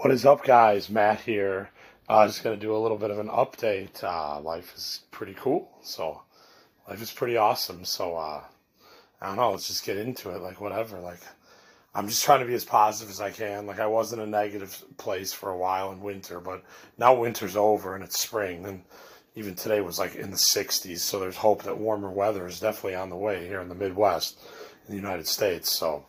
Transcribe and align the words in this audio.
What 0.00 0.12
is 0.12 0.24
up, 0.24 0.44
guys? 0.44 0.88
Matt 0.88 1.22
here. 1.22 1.70
Uh, 2.08 2.24
just 2.28 2.44
going 2.44 2.56
to 2.56 2.64
do 2.64 2.76
a 2.76 2.78
little 2.78 2.96
bit 2.96 3.10
of 3.10 3.18
an 3.18 3.26
update. 3.26 4.04
Uh, 4.04 4.40
life 4.40 4.72
is 4.76 5.00
pretty 5.10 5.34
cool. 5.34 5.72
So, 5.82 6.22
life 6.88 7.02
is 7.02 7.10
pretty 7.10 7.36
awesome. 7.36 7.84
So, 7.84 8.14
uh, 8.16 8.44
I 9.20 9.26
don't 9.26 9.34
know. 9.34 9.50
Let's 9.50 9.66
just 9.66 9.84
get 9.84 9.96
into 9.96 10.30
it. 10.30 10.40
Like, 10.40 10.60
whatever. 10.60 11.00
Like, 11.00 11.18
I'm 11.96 12.06
just 12.06 12.22
trying 12.22 12.38
to 12.38 12.46
be 12.46 12.54
as 12.54 12.64
positive 12.64 13.10
as 13.10 13.20
I 13.20 13.32
can. 13.32 13.66
Like, 13.66 13.80
I 13.80 13.88
was 13.88 14.12
in 14.12 14.20
a 14.20 14.26
negative 14.26 14.84
place 14.98 15.32
for 15.32 15.50
a 15.50 15.58
while 15.58 15.90
in 15.90 16.00
winter, 16.00 16.38
but 16.38 16.62
now 16.96 17.14
winter's 17.14 17.56
over 17.56 17.96
and 17.96 18.04
it's 18.04 18.20
spring. 18.20 18.66
And 18.66 18.84
even 19.34 19.56
today 19.56 19.80
was 19.80 19.98
like 19.98 20.14
in 20.14 20.30
the 20.30 20.36
60s. 20.36 20.98
So, 21.00 21.18
there's 21.18 21.36
hope 21.36 21.64
that 21.64 21.76
warmer 21.76 22.12
weather 22.12 22.46
is 22.46 22.60
definitely 22.60 22.94
on 22.94 23.10
the 23.10 23.16
way 23.16 23.48
here 23.48 23.60
in 23.60 23.68
the 23.68 23.74
Midwest 23.74 24.38
in 24.86 24.92
the 24.94 25.00
United 25.00 25.26
States. 25.26 25.76
So, 25.76 26.06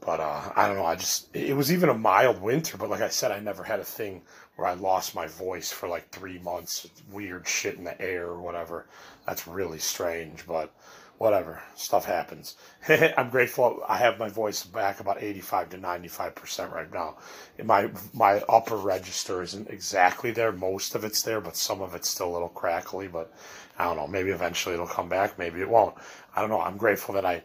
but 0.00 0.20
uh, 0.20 0.52
I 0.54 0.66
don't 0.68 0.76
know. 0.76 0.86
I 0.86 0.96
just 0.96 1.34
it 1.34 1.56
was 1.56 1.72
even 1.72 1.88
a 1.88 1.94
mild 1.94 2.40
winter, 2.40 2.76
but 2.76 2.90
like 2.90 3.00
I 3.00 3.08
said, 3.08 3.32
I 3.32 3.40
never 3.40 3.64
had 3.64 3.80
a 3.80 3.84
thing 3.84 4.22
where 4.56 4.68
I 4.68 4.74
lost 4.74 5.14
my 5.14 5.26
voice 5.26 5.72
for 5.72 5.88
like 5.88 6.10
three 6.10 6.38
months. 6.38 6.88
Weird 7.10 7.46
shit 7.46 7.76
in 7.76 7.84
the 7.84 8.00
air 8.00 8.26
or 8.26 8.40
whatever. 8.40 8.86
That's 9.26 9.46
really 9.46 9.78
strange, 9.78 10.46
but 10.46 10.72
whatever. 11.18 11.62
Stuff 11.74 12.04
happens. 12.04 12.56
I'm 12.88 13.30
grateful 13.30 13.82
I 13.88 13.96
have 13.96 14.18
my 14.18 14.28
voice 14.28 14.62
back 14.64 15.00
about 15.00 15.22
85 15.22 15.70
to 15.70 15.76
95 15.78 16.34
percent 16.34 16.72
right 16.72 16.92
now. 16.92 17.16
my 17.64 17.90
my 18.12 18.40
upper 18.48 18.76
register 18.76 19.42
isn't 19.42 19.68
exactly 19.68 20.30
there. 20.30 20.52
Most 20.52 20.94
of 20.94 21.04
it's 21.04 21.22
there, 21.22 21.40
but 21.40 21.56
some 21.56 21.80
of 21.80 21.94
it's 21.94 22.08
still 22.08 22.30
a 22.30 22.34
little 22.34 22.48
crackly. 22.48 23.08
But 23.08 23.32
I 23.78 23.84
don't 23.84 23.96
know. 23.96 24.06
Maybe 24.06 24.30
eventually 24.30 24.74
it'll 24.74 24.86
come 24.86 25.08
back. 25.08 25.38
Maybe 25.38 25.60
it 25.60 25.68
won't. 25.68 25.94
I 26.34 26.40
don't 26.40 26.50
know. 26.50 26.60
I'm 26.60 26.76
grateful 26.76 27.14
that 27.14 27.26
I, 27.26 27.42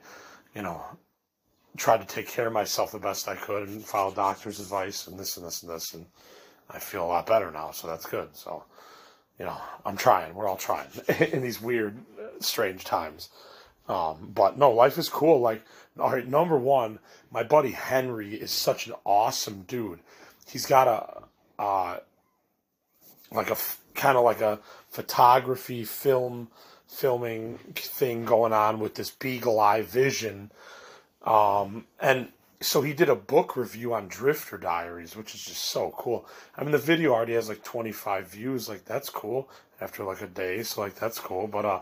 you 0.55 0.61
know, 0.61 0.83
tried 1.77 2.02
to 2.02 2.07
take 2.07 2.27
care 2.27 2.48
of 2.48 2.53
myself 2.53 2.91
the 2.91 2.99
best 2.99 3.27
I 3.27 3.35
could 3.35 3.67
and 3.67 3.84
follow 3.84 4.13
doctor's 4.13 4.59
advice 4.59 5.07
and 5.07 5.20
this 5.20 5.38
and 5.38 5.45
this 5.45 5.63
and 5.63 5.71
this 5.71 5.93
and 5.93 6.05
I 6.73 6.79
feel 6.79 7.05
a 7.05 7.07
lot 7.07 7.25
better 7.25 7.52
now, 7.52 7.71
so 7.71 7.88
that's 7.88 8.05
good. 8.05 8.35
So, 8.35 8.63
you 9.37 9.45
know, 9.45 9.57
I'm 9.85 9.98
trying. 9.98 10.34
We're 10.34 10.48
all 10.48 10.57
trying 10.57 10.87
in 11.32 11.41
these 11.41 11.62
weird, 11.62 11.98
strange 12.40 12.84
times. 12.84 13.29
Um, 13.90 14.32
but 14.34 14.57
no, 14.57 14.71
life 14.71 14.98
is 14.98 15.10
cool. 15.10 15.40
Like, 15.41 15.63
all 15.99 16.12
right, 16.12 16.27
number 16.27 16.57
one, 16.57 16.99
my 17.29 17.43
buddy 17.43 17.71
Henry 17.71 18.35
is 18.35 18.51
such 18.51 18.88
an 18.88 18.93
awesome 19.05 19.63
dude. 19.67 19.99
He's 20.48 20.65
got 20.65 20.88
a, 20.88 21.62
uh, 21.62 21.98
like 23.32 23.49
a 23.49 23.57
kind 23.93 24.17
of 24.17 24.23
like 24.23 24.41
a 24.41 24.60
photography 24.90 25.84
film 25.84 26.49
filming 26.88 27.57
thing 27.76 28.26
going 28.26 28.54
on 28.54 28.79
with 28.79 28.95
this 28.95 29.12
Beagle 29.12 29.60
Eye 29.60 29.82
Vision 29.82 30.51
um, 31.25 31.85
and 31.99 32.29
so 32.61 32.81
he 32.81 32.93
did 32.93 33.09
a 33.09 33.15
book 33.15 33.55
review 33.57 33.93
on 33.93 34.07
Drifter 34.07 34.57
Diaries, 34.57 35.15
which 35.15 35.33
is 35.33 35.43
just 35.43 35.65
so 35.65 35.93
cool. 35.97 36.27
I 36.55 36.63
mean, 36.63 36.71
the 36.71 36.77
video 36.77 37.11
already 37.11 37.33
has 37.33 37.49
like 37.49 37.63
25 37.63 38.27
views. 38.27 38.69
Like, 38.69 38.85
that's 38.85 39.09
cool 39.09 39.49
after 39.81 40.03
like 40.03 40.21
a 40.21 40.27
day. 40.27 40.61
So, 40.61 40.81
like, 40.81 40.95
that's 40.95 41.19
cool. 41.19 41.47
But, 41.47 41.65
uh, 41.65 41.81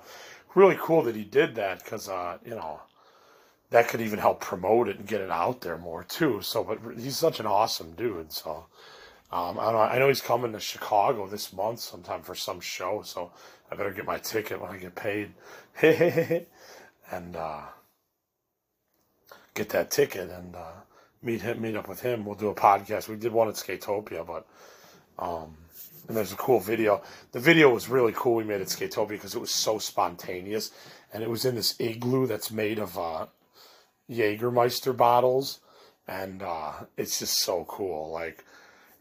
really 0.55 0.77
cool 0.79 1.03
that 1.03 1.15
he 1.15 1.25
did 1.25 1.55
that 1.55 1.83
because, 1.83 2.07
uh, 2.07 2.37
you 2.45 2.51
know, 2.51 2.79
that 3.71 3.89
could 3.89 4.01
even 4.01 4.19
help 4.19 4.39
promote 4.39 4.87
it 4.87 4.97
and 4.97 5.07
get 5.07 5.21
it 5.21 5.29
out 5.29 5.61
there 5.61 5.77
more 5.77 6.03
too. 6.05 6.41
So, 6.41 6.63
but 6.63 6.97
he's 6.97 7.17
such 7.17 7.41
an 7.41 7.45
awesome 7.45 7.91
dude. 7.91 8.31
So, 8.31 8.65
um, 9.31 9.59
I, 9.59 9.71
know, 9.71 9.79
I 9.79 9.99
know 9.99 10.07
he's 10.07 10.21
coming 10.21 10.53
to 10.53 10.59
Chicago 10.61 11.27
this 11.27 11.51
month 11.51 11.81
sometime 11.81 12.21
for 12.21 12.35
some 12.35 12.61
show. 12.61 13.01
So, 13.03 13.31
I 13.69 13.75
better 13.75 13.91
get 13.91 14.05
my 14.05 14.17
ticket 14.17 14.61
when 14.61 14.71
I 14.71 14.77
get 14.77 14.95
paid. 14.95 15.33
and, 17.11 17.35
uh, 17.35 17.63
get 19.53 19.69
that 19.69 19.91
ticket 19.91 20.29
and 20.29 20.55
uh, 20.55 20.71
meet 21.21 21.41
him, 21.41 21.61
meet 21.61 21.75
up 21.75 21.87
with 21.87 22.01
him. 22.01 22.25
We'll 22.25 22.35
do 22.35 22.49
a 22.49 22.55
podcast. 22.55 23.07
We 23.07 23.15
did 23.15 23.31
one 23.31 23.47
at 23.47 23.55
Skatopia, 23.55 24.25
but 24.25 24.47
um, 25.17 25.57
and 26.07 26.17
there's 26.17 26.33
a 26.33 26.37
cool 26.37 26.59
video. 26.59 27.01
The 27.31 27.39
video 27.39 27.73
was 27.73 27.87
really 27.87 28.13
cool. 28.15 28.35
We 28.35 28.43
made 28.43 28.61
at 28.61 28.67
Skatopia 28.67 29.09
because 29.09 29.35
it 29.35 29.39
was 29.39 29.51
so 29.51 29.77
spontaneous, 29.77 30.71
and 31.13 31.23
it 31.23 31.29
was 31.29 31.45
in 31.45 31.55
this 31.55 31.79
igloo 31.79 32.25
that's 32.25 32.51
made 32.51 32.79
of 32.79 32.97
uh, 32.97 33.27
Jägermeister 34.09 34.95
bottles, 34.95 35.59
and 36.07 36.41
uh, 36.41 36.71
it's 36.97 37.19
just 37.19 37.39
so 37.39 37.65
cool. 37.65 38.11
Like 38.11 38.43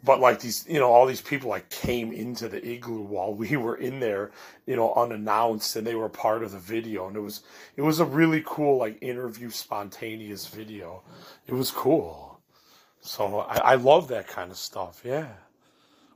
but 0.05 0.21
like 0.21 0.41
these 0.41 0.65
you 0.69 0.79
know 0.79 0.91
all 0.91 1.07
these 1.07 1.21
people 1.21 1.51
like 1.51 1.69
came 1.71 2.13
into 2.13 2.49
the 2.49 2.65
igloo 2.67 3.03
while 3.03 3.35
we 3.35 3.57
were 3.57 3.77
in 3.77 3.99
there 4.01 4.31
you 4.67 4.77
know 4.77 4.93
unannounced 4.95 5.75
and 5.77 5.87
they 5.87 5.95
were 5.95 6.09
part 6.09 6.43
of 6.43 6.53
the 6.53 6.59
video. 6.59 7.09
And 7.09 7.17
it 7.17 7.21
was 7.21 7.43
it 7.77 7.83
was 7.83 8.01
a 8.01 8.05
really 8.05 8.43
cool 8.45 8.77
like 8.79 8.99
interview 9.03 9.51
spontaneous 9.51 10.47
video. 10.47 11.03
It 11.47 11.55
was 11.55 11.71
cool. 11.71 12.41
So 13.01 13.41
i, 13.41 13.73
I 13.73 13.75
love 13.77 14.09
that 14.09 14.29
kind 14.29 14.51
of 14.51 14.57
stuff 14.57 15.03
yeah. 15.05 15.29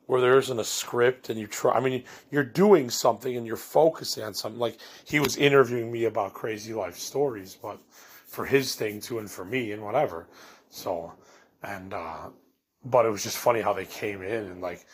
Where 0.07 0.21
there 0.21 0.39
isn't 0.39 0.59
a 0.59 0.65
script 0.65 1.31
and 1.31 1.41
you 1.41 1.47
try 1.47 1.73
i 1.73 1.81
mean 1.81 2.05
you're 2.31 2.45
doing 2.45 2.91
something 2.91 3.37
and 3.37 3.47
you're 3.47 3.57
focusing 3.57 4.23
on 4.25 4.35
something. 4.35 4.61
Like 4.61 4.79
he 5.05 5.19
was 5.19 5.37
interviewing 5.37 5.91
me 5.91 6.05
about 6.05 6.35
crazy 6.35 6.75
life 6.75 6.99
stories 6.99 7.57
but 7.61 7.79
for 8.27 8.45
his 8.45 8.75
thing 8.75 9.01
too 9.01 9.19
and 9.19 9.31
for 9.31 9.45
me 9.45 9.73
and 9.73 9.83
whatever. 9.83 10.29
So 10.71 11.15
and 11.63 11.95
uh 11.95 12.29
but 12.85 13.07
it 13.07 13.11
was 13.11 13.23
just 13.23 13.39
funny 13.39 13.61
how 13.61 13.73
they 13.73 13.85
came 13.85 14.23
in 14.23 14.45
and 14.45 14.61
like 14.61 14.87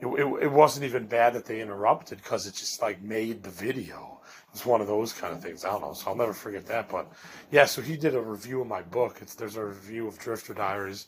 it, 0.00 0.06
it, 0.06 0.42
it 0.44 0.52
wasn't 0.52 0.84
even 0.84 1.06
bad 1.06 1.34
that 1.34 1.44
they 1.44 1.60
interrupted 1.60 2.18
because 2.18 2.46
it 2.46 2.54
just 2.54 2.80
like 2.80 3.02
made 3.02 3.42
the 3.42 3.50
video. 3.50 4.20
It 4.48 4.54
was 4.54 4.66
one 4.66 4.80
of 4.80 4.86
those 4.86 5.12
kind 5.12 5.34
of 5.34 5.42
things. 5.42 5.64
I 5.64 5.70
don't 5.70 5.82
know 5.82 5.92
so 5.92 6.10
i'll 6.10 6.16
never 6.16 6.32
forget 6.32 6.66
that 6.66 6.88
but 6.88 7.10
yeah 7.50 7.66
so 7.66 7.82
he 7.82 7.96
did 7.96 8.14
a 8.14 8.20
review 8.20 8.60
of 8.60 8.66
my 8.66 8.82
book. 8.82 9.18
It's 9.20 9.34
there's 9.34 9.56
a 9.56 9.64
review 9.64 10.06
of 10.08 10.18
drifter 10.18 10.54
diaries. 10.54 11.06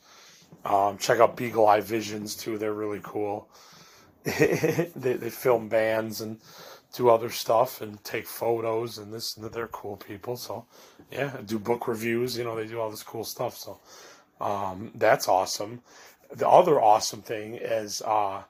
Um, 0.65 0.98
check 0.98 1.19
out 1.19 1.37
beagle 1.37 1.66
eye 1.66 1.81
visions 1.81 2.37
too. 2.37 2.59
They're 2.59 2.75
really 2.75 3.00
cool. 3.03 3.49
They, 4.25 5.14
they 5.14 5.31
film 5.31 5.69
bands 5.69 6.20
and 6.20 6.38
do 6.94 7.09
other 7.09 7.31
stuff 7.31 7.81
and 7.81 8.03
take 8.04 8.26
photos 8.26 8.99
and 8.99 9.12
this 9.12 9.37
and 9.37 9.44
that. 9.44 9.53
they're 9.53 9.69
cool 9.69 9.97
people 9.97 10.37
so 10.37 10.66
yeah 11.10 11.37
do 11.47 11.59
book 11.59 11.88
reviews 11.88 12.37
you 12.37 12.44
know 12.44 12.54
they 12.54 12.66
do 12.66 12.78
all 12.81 12.91
this 12.91 13.03
cool 13.03 13.25
stuff 13.25 13.56
so 13.56 13.81
um, 14.41 14.91
that's 14.97 15.28
awesome 15.28 15.81
the 16.34 16.48
other 16.48 16.81
awesome 16.81 17.22
thing 17.22 17.54
is 17.54 18.03
uh, 18.03 18.43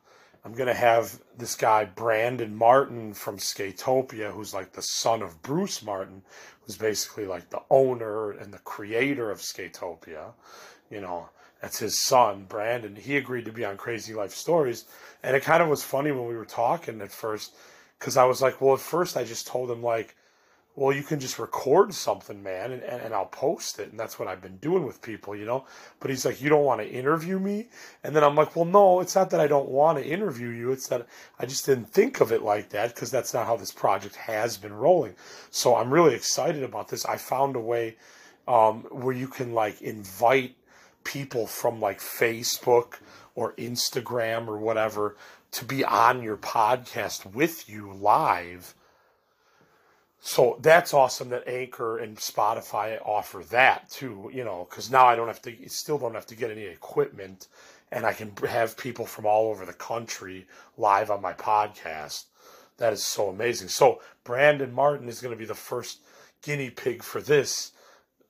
I'm 0.44 0.53
gonna 0.53 0.75
have 0.75 1.20
this 1.37 1.54
guy 1.54 1.84
Brandon 1.84 2.54
Martin 2.54 3.15
from 3.15 3.38
Skatopia, 3.38 4.32
who's 4.32 4.54
like 4.54 4.72
the 4.72 4.82
son 4.82 5.22
of 5.22 5.43
Brewce 5.43 5.82
Martin, 5.82 6.22
who's 6.62 6.76
basically 6.76 7.26
like 7.26 7.50
the 7.50 7.62
owner 7.70 8.32
and 8.32 8.53
the 8.53 8.59
creator 8.59 9.31
of 9.31 9.38
Skatopia. 9.38 10.32
You 10.91 11.00
know, 11.00 11.28
that's 11.60 11.78
his 11.78 11.98
son, 11.98 12.47
Brandon. 12.48 12.97
He 12.97 13.16
agreed 13.16 13.44
to 13.47 13.53
be 13.53 13.65
on 13.65 13.76
Crazy 13.76 14.14
Life 14.14 14.32
Stories, 14.32 14.84
and 15.22 15.37
it 15.37 15.43
kind 15.43 15.62
of 15.62 15.69
was 15.69 15.82
funny 15.82 16.12
when 16.12 16.26
we 16.26 16.37
were 16.37 16.44
talking 16.44 17.00
at 17.00 17.12
first, 17.12 17.54
because 17.99 18.16
I 18.16 18.25
was 18.25 18.43
like, 18.43 18.60
well, 18.60 18.75
at 18.75 18.81
first 18.81 19.16
I 19.16 19.25
just 19.25 19.47
told 19.47 19.70
him 19.70 19.82
like 19.82 20.16
well, 20.75 20.97
you 20.97 21.03
can 21.03 21.21
just 21.21 21.38
record 21.38 21.93
something, 21.93 22.43
man, 22.43 22.72
and, 22.72 22.83
and, 22.83 23.03
and, 23.03 23.15
I'll 23.15 23.27
post 23.27 23.78
it. 23.78 23.91
And 23.91 24.00
that's 24.00 24.19
what 24.19 24.27
I've 24.27 24.41
been 24.41 24.56
doing 24.56 24.87
with 24.87 25.03
people, 25.03 25.37
you 25.37 25.44
know? 25.44 25.66
But 26.00 26.10
he's 26.10 26.25
like, 26.25 26.41
you 26.41 26.49
don't 26.49 26.65
want 26.65 26.81
to 26.81 26.88
interview 26.88 27.38
me? 27.38 27.69
And 28.03 28.16
then 28.16 28.25
I'm 28.25 28.34
like, 28.34 28.56
well, 28.56 28.65
no, 28.65 29.00
it's 29.00 29.15
not 29.15 29.28
that 29.31 29.41
I 29.41 29.47
don't 29.47 29.69
want 29.69 29.99
to 29.99 30.05
interview 30.05 30.49
you. 30.49 30.72
It's 30.72 30.88
that 30.88 31.06
I 31.38 31.44
just 31.44 31.66
didn't 31.66 31.93
think 31.93 32.21
of 32.21 32.32
it 32.32 32.43
like 32.43 32.71
that 32.71 32.94
because 32.94 33.11
that's 33.11 33.34
not 33.34 33.47
how 33.47 33.56
this 33.56 33.71
project 33.71 34.16
has 34.16 34.56
been 34.56 34.72
rolling. 34.72 35.15
So 35.50 35.77
I'm 35.77 35.93
really 35.93 36.15
excited 36.15 36.62
about 36.62 36.88
this. 36.88 37.05
I 37.05 37.19
found 37.19 37.55
a 37.55 37.61
way 37.61 37.97
um, 38.49 38.84
where 38.91 39.15
you 39.15 39.28
can 39.28 39.53
like 39.53 39.82
invite 39.82 40.56
people 41.05 41.47
from 41.47 41.81
like 41.81 42.00
Facebook 42.00 42.94
or 43.34 43.53
Instagram 43.55 44.49
or 44.49 44.56
whatever 44.56 45.16
to 45.50 45.66
be 45.66 45.84
on 45.84 46.22
your 46.22 46.38
podcast 46.38 47.34
with 47.34 47.69
you 47.69 47.93
live 47.93 48.75
so 50.25 50.56
that's 50.62 50.94
awesome 50.94 51.31
that 51.31 51.49
Anchor 51.49 51.99
and 51.99 52.16
Spotify 52.16 52.97
offer 53.05 53.43
that 53.50 53.91
too, 53.91 54.31
you 54.33 54.44
know, 54.44 54.69
because 54.71 54.88
now 54.88 55.05
I 55.05 55.16
don't 55.16 55.27
have 55.27 55.43
to, 55.43 55.69
still 55.69 55.99
don't 55.99 56.15
have 56.15 56.27
to 56.27 56.37
get 56.37 56.53
any 56.53 56.62
equipment 56.62 57.49
and 57.91 58.06
I 58.06 58.12
can 58.12 58.32
have 58.49 58.76
people 58.76 59.05
from 59.05 59.26
all 59.26 59.50
over 59.50 59.67
the 59.67 59.73
country 59.73 60.47
live 60.79 61.11
on 61.11 61.23
my 61.23 61.32
podcast. 61.32 62.26
That 62.79 62.93
is 62.93 63.05
so 63.05 63.31
amazing. 63.31 63.67
So 63.67 64.00
Brandon 64.23 64.73
Martin 64.73 65.08
is 65.08 65.20
going 65.20 65.35
to 65.35 65.38
be 65.38 65.44
the 65.44 65.56
first 65.56 65.99
guinea 66.41 66.70
pig 66.70 67.02
for 67.02 67.20
this 67.20 67.73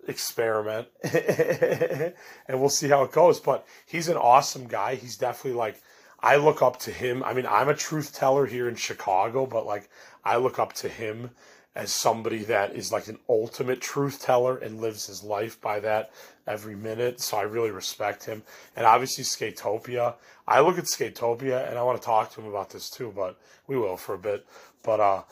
experiment 0.08 0.88
and 1.05 2.14
we'll 2.58 2.70
see 2.70 2.88
how 2.88 3.02
it 3.02 3.12
goes. 3.12 3.38
But 3.38 3.67
he's 3.84 4.08
an 4.08 4.17
awesome 4.17 4.67
guy. 4.67 4.94
He's 4.94 5.19
definitely 5.19 5.58
like, 5.58 5.82
I 6.20 6.37
look 6.37 6.62
up 6.62 6.78
to 6.81 6.90
him. 6.90 7.22
I 7.22 7.34
mean, 7.34 7.46
I'm 7.46 7.69
a 7.69 7.75
truth 7.75 8.14
teller 8.14 8.46
here 8.46 8.67
in 8.67 8.76
Chicago, 8.76 9.44
but 9.44 9.67
like, 9.67 9.90
I 10.25 10.37
look 10.37 10.58
up 10.58 10.72
to 10.75 10.88
him 10.88 11.32
as 11.74 11.90
somebody 11.92 12.44
that 12.44 12.74
is 12.74 12.92
like 12.92 13.08
an 13.08 13.19
ultimate 13.28 13.80
truth 13.80 14.20
teller 14.22 14.58
and 14.58 14.80
lives 14.80 15.06
his 15.06 15.22
life 15.22 15.60
by 15.60 15.80
that 15.80 16.10
every 16.46 16.76
minute. 16.76 17.20
So 17.20 17.36
I 17.36 17.42
really 17.42 17.70
respect 17.70 18.24
him. 18.24 18.42
And 18.76 18.86
obviously 18.86 19.24
Skatopia. 19.24 20.14
I 20.46 20.60
look 20.60 20.78
at 20.78 20.84
Skatopia 20.84 21.69
and 21.69 21.78
I 21.78 21.82
want 21.82 22.00
to 22.00 22.04
talk 22.04 22.32
to 22.32 22.40
him 22.40 22.48
about 22.48 22.70
this 22.70 22.90
too, 22.90 23.12
but 23.14 23.38
we 23.66 23.78
will 23.78 23.96
for 23.96 24.14
a 24.14 24.19
bit. 24.19 24.46
But 24.82 25.00
uh 25.00 25.22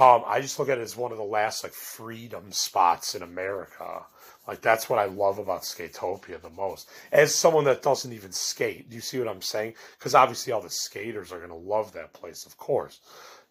um, 0.00 0.22
I 0.26 0.40
just 0.40 0.58
look 0.58 0.70
at 0.70 0.78
it 0.78 0.82
as 0.82 0.96
one 0.96 1.12
of 1.12 1.18
the 1.18 1.24
last 1.24 1.62
like 1.62 1.74
freedom 1.74 2.52
spots 2.52 3.14
in 3.14 3.22
America. 3.22 4.06
Like 4.48 4.62
that's 4.62 4.88
what 4.88 4.98
I 4.98 5.04
love 5.04 5.38
about 5.38 5.62
Skatopia 5.62 6.40
the 6.40 6.48
most. 6.48 6.88
As 7.12 7.34
someone 7.34 7.64
that 7.64 7.82
doesn't 7.82 8.12
even 8.12 8.32
skate, 8.32 8.88
do 8.88 8.96
you 8.96 9.02
see 9.02 9.18
what 9.18 9.28
I'm 9.28 9.42
saying? 9.42 9.74
Because 9.98 10.14
obviously 10.14 10.54
all 10.54 10.62
the 10.62 10.70
skaters 10.70 11.32
are 11.32 11.38
going 11.38 11.50
to 11.50 11.54
love 11.54 11.92
that 11.92 12.14
place, 12.14 12.46
of 12.46 12.56
course, 12.56 13.00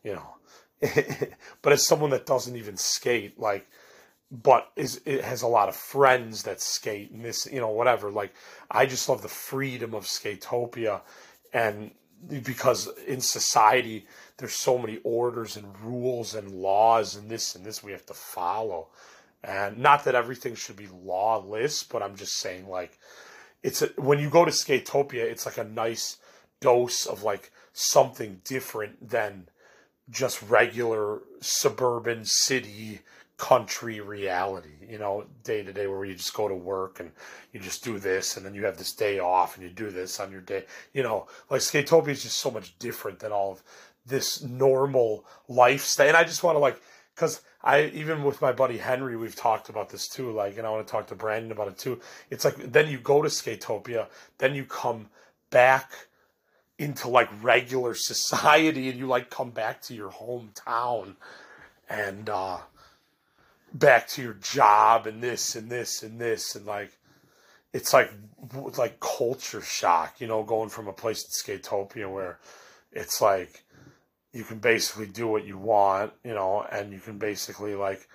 you 0.04 0.14
know. 0.14 0.39
but 1.62 1.74
as 1.74 1.86
someone 1.86 2.10
that 2.12 2.26
doesn't 2.26 2.56
even 2.56 2.78
skate, 2.78 3.40
like, 3.40 3.68
but 4.32 4.72
is 4.76 5.02
it 5.06 5.24
has 5.24 5.42
a 5.42 5.48
lot 5.48 5.70
of 5.70 5.76
friends 5.76 6.44
that 6.44 6.62
skate 6.62 7.12
and 7.12 7.26
this, 7.26 7.48
you 7.52 7.60
know, 7.60 7.70
whatever. 7.70 8.12
Like, 8.12 8.34
I 8.70 8.86
just 8.86 9.10
love 9.10 9.22
the 9.22 9.28
freedom 9.28 9.94
of 9.94 10.06
Skatopia, 10.06 11.02
and 11.54 11.92
because 12.28 12.90
in 13.08 13.22
society 13.22 14.06
there's 14.38 14.54
so 14.54 14.78
many 14.78 15.00
orders 15.04 15.56
and 15.56 15.80
rules 15.80 16.36
and 16.36 16.52
laws 16.52 17.16
and 17.16 17.30
this 17.30 17.56
and 17.56 17.66
this 17.66 17.82
we 17.82 17.94
have 17.94 18.06
to 18.06 18.14
follow 18.14 18.90
and 19.44 19.78
not 19.78 20.04
that 20.04 20.16
everything 20.16 20.54
should 20.56 20.76
be 20.76 20.90
lawless, 21.04 21.84
but 21.84 22.04
I'm 22.04 22.16
just 22.16 22.34
saying 22.34 22.68
like 22.68 22.98
it's 23.64 23.82
a, 23.82 23.88
when 23.98 24.20
you 24.20 24.30
go 24.30 24.46
to 24.46 24.52
Skatopia, 24.52 25.24
it's 25.24 25.46
like 25.46 25.58
a 25.58 25.64
nice 25.64 26.18
dose 26.60 27.06
of 27.06 27.24
like 27.24 27.52
something 27.74 28.42
different 28.44 29.10
than 29.10 29.48
just 30.12 30.42
regular 30.44 31.20
suburban 31.42 32.26
city 32.26 33.00
country 33.38 34.02
reality, 34.02 34.74
you 34.88 35.00
know, 35.00 35.24
day 35.44 35.64
to 35.64 35.72
day 35.72 35.88
where 35.88 36.04
you 36.04 36.14
just 36.14 36.34
go 36.34 36.48
to 36.48 36.54
work 36.54 37.00
and 37.00 37.10
you 37.54 37.60
just 37.60 37.84
do 37.84 37.98
this 37.98 38.36
and 38.36 38.46
then 38.46 38.54
you 38.54 38.66
have 38.66 38.78
this 38.78 38.94
day 38.94 39.18
off 39.20 39.56
and 39.56 39.64
you 39.64 39.70
do 39.70 39.90
this 39.90 40.20
on 40.20 40.30
your 40.30 40.42
day. 40.42 40.66
You 40.94 41.04
know, 41.04 41.28
like 41.50 41.62
Skatopia 41.62 42.10
is 42.10 42.24
just 42.24 42.38
so 42.38 42.52
much 42.52 42.78
different 42.80 43.20
than 43.20 43.32
all 43.32 43.54
of 43.54 43.64
this 44.06 44.44
normal 44.44 45.26
lifestyle. 45.48 46.10
And 46.10 46.18
I 46.18 46.26
just 46.26 46.44
want 46.44 46.56
to 46.56 46.60
like, 46.60 46.82
because 47.16 47.42
I 47.64 47.86
even 47.86 48.24
with 48.24 48.42
my 48.42 48.52
buddy 48.52 48.78
Henry, 48.78 49.16
we've 49.16 49.36
talked 49.36 49.70
about 49.70 49.90
this 49.90 50.10
too. 50.10 50.32
Like, 50.32 50.58
and 50.58 50.68
I 50.68 50.70
want 50.70 50.86
to 50.86 50.92
talk 50.92 51.08
to 51.08 51.16
Brandon 51.16 51.54
about 51.54 51.70
it 51.70 51.78
too. 51.78 52.02
It's 52.30 52.44
like 52.44 52.58
then 52.58 52.90
you 52.90 53.00
go 53.00 53.22
to 53.22 53.30
Skatopia, 53.30 54.08
then 54.38 54.54
you 54.54 54.66
come 54.66 55.08
back 55.50 55.92
into 56.80 57.10
like 57.10 57.30
regular 57.44 57.94
society, 57.94 58.90
and 58.90 58.98
you 58.98 59.06
like 59.06 59.30
come 59.30 59.52
back 59.52 59.82
to 59.84 59.94
your 59.94 60.10
hometown, 60.10 61.16
and 61.90 62.30
uh 62.30 62.58
back 63.74 64.08
to 64.08 64.24
your 64.24 64.34
job, 64.34 65.06
and 65.06 65.22
this 65.22 65.56
and 65.56 65.70
this 65.70 66.02
and 66.02 66.20
this, 66.20 66.56
and 66.56 66.66
like 66.66 66.98
it's 67.74 67.94
like 67.94 68.12
like 68.78 69.00
culture 69.00 69.62
shock, 69.62 70.20
you 70.20 70.28
know, 70.28 70.42
going 70.42 70.70
from 70.70 70.88
a 70.88 70.94
place 70.94 71.24
in 71.24 71.30
Skatopia 71.30 72.12
where 72.12 72.40
it's 72.92 73.22
like 73.22 73.64
you 74.32 74.44
can 74.44 74.60
basically 74.60 75.08
do 75.08 75.28
what 75.28 75.46
you 75.46 75.58
want, 75.58 76.14
you 76.24 76.34
know, 76.34 76.66
and 76.72 76.92
you 76.94 77.00
can 77.00 77.18
basically 77.18 77.76
like 77.76 78.08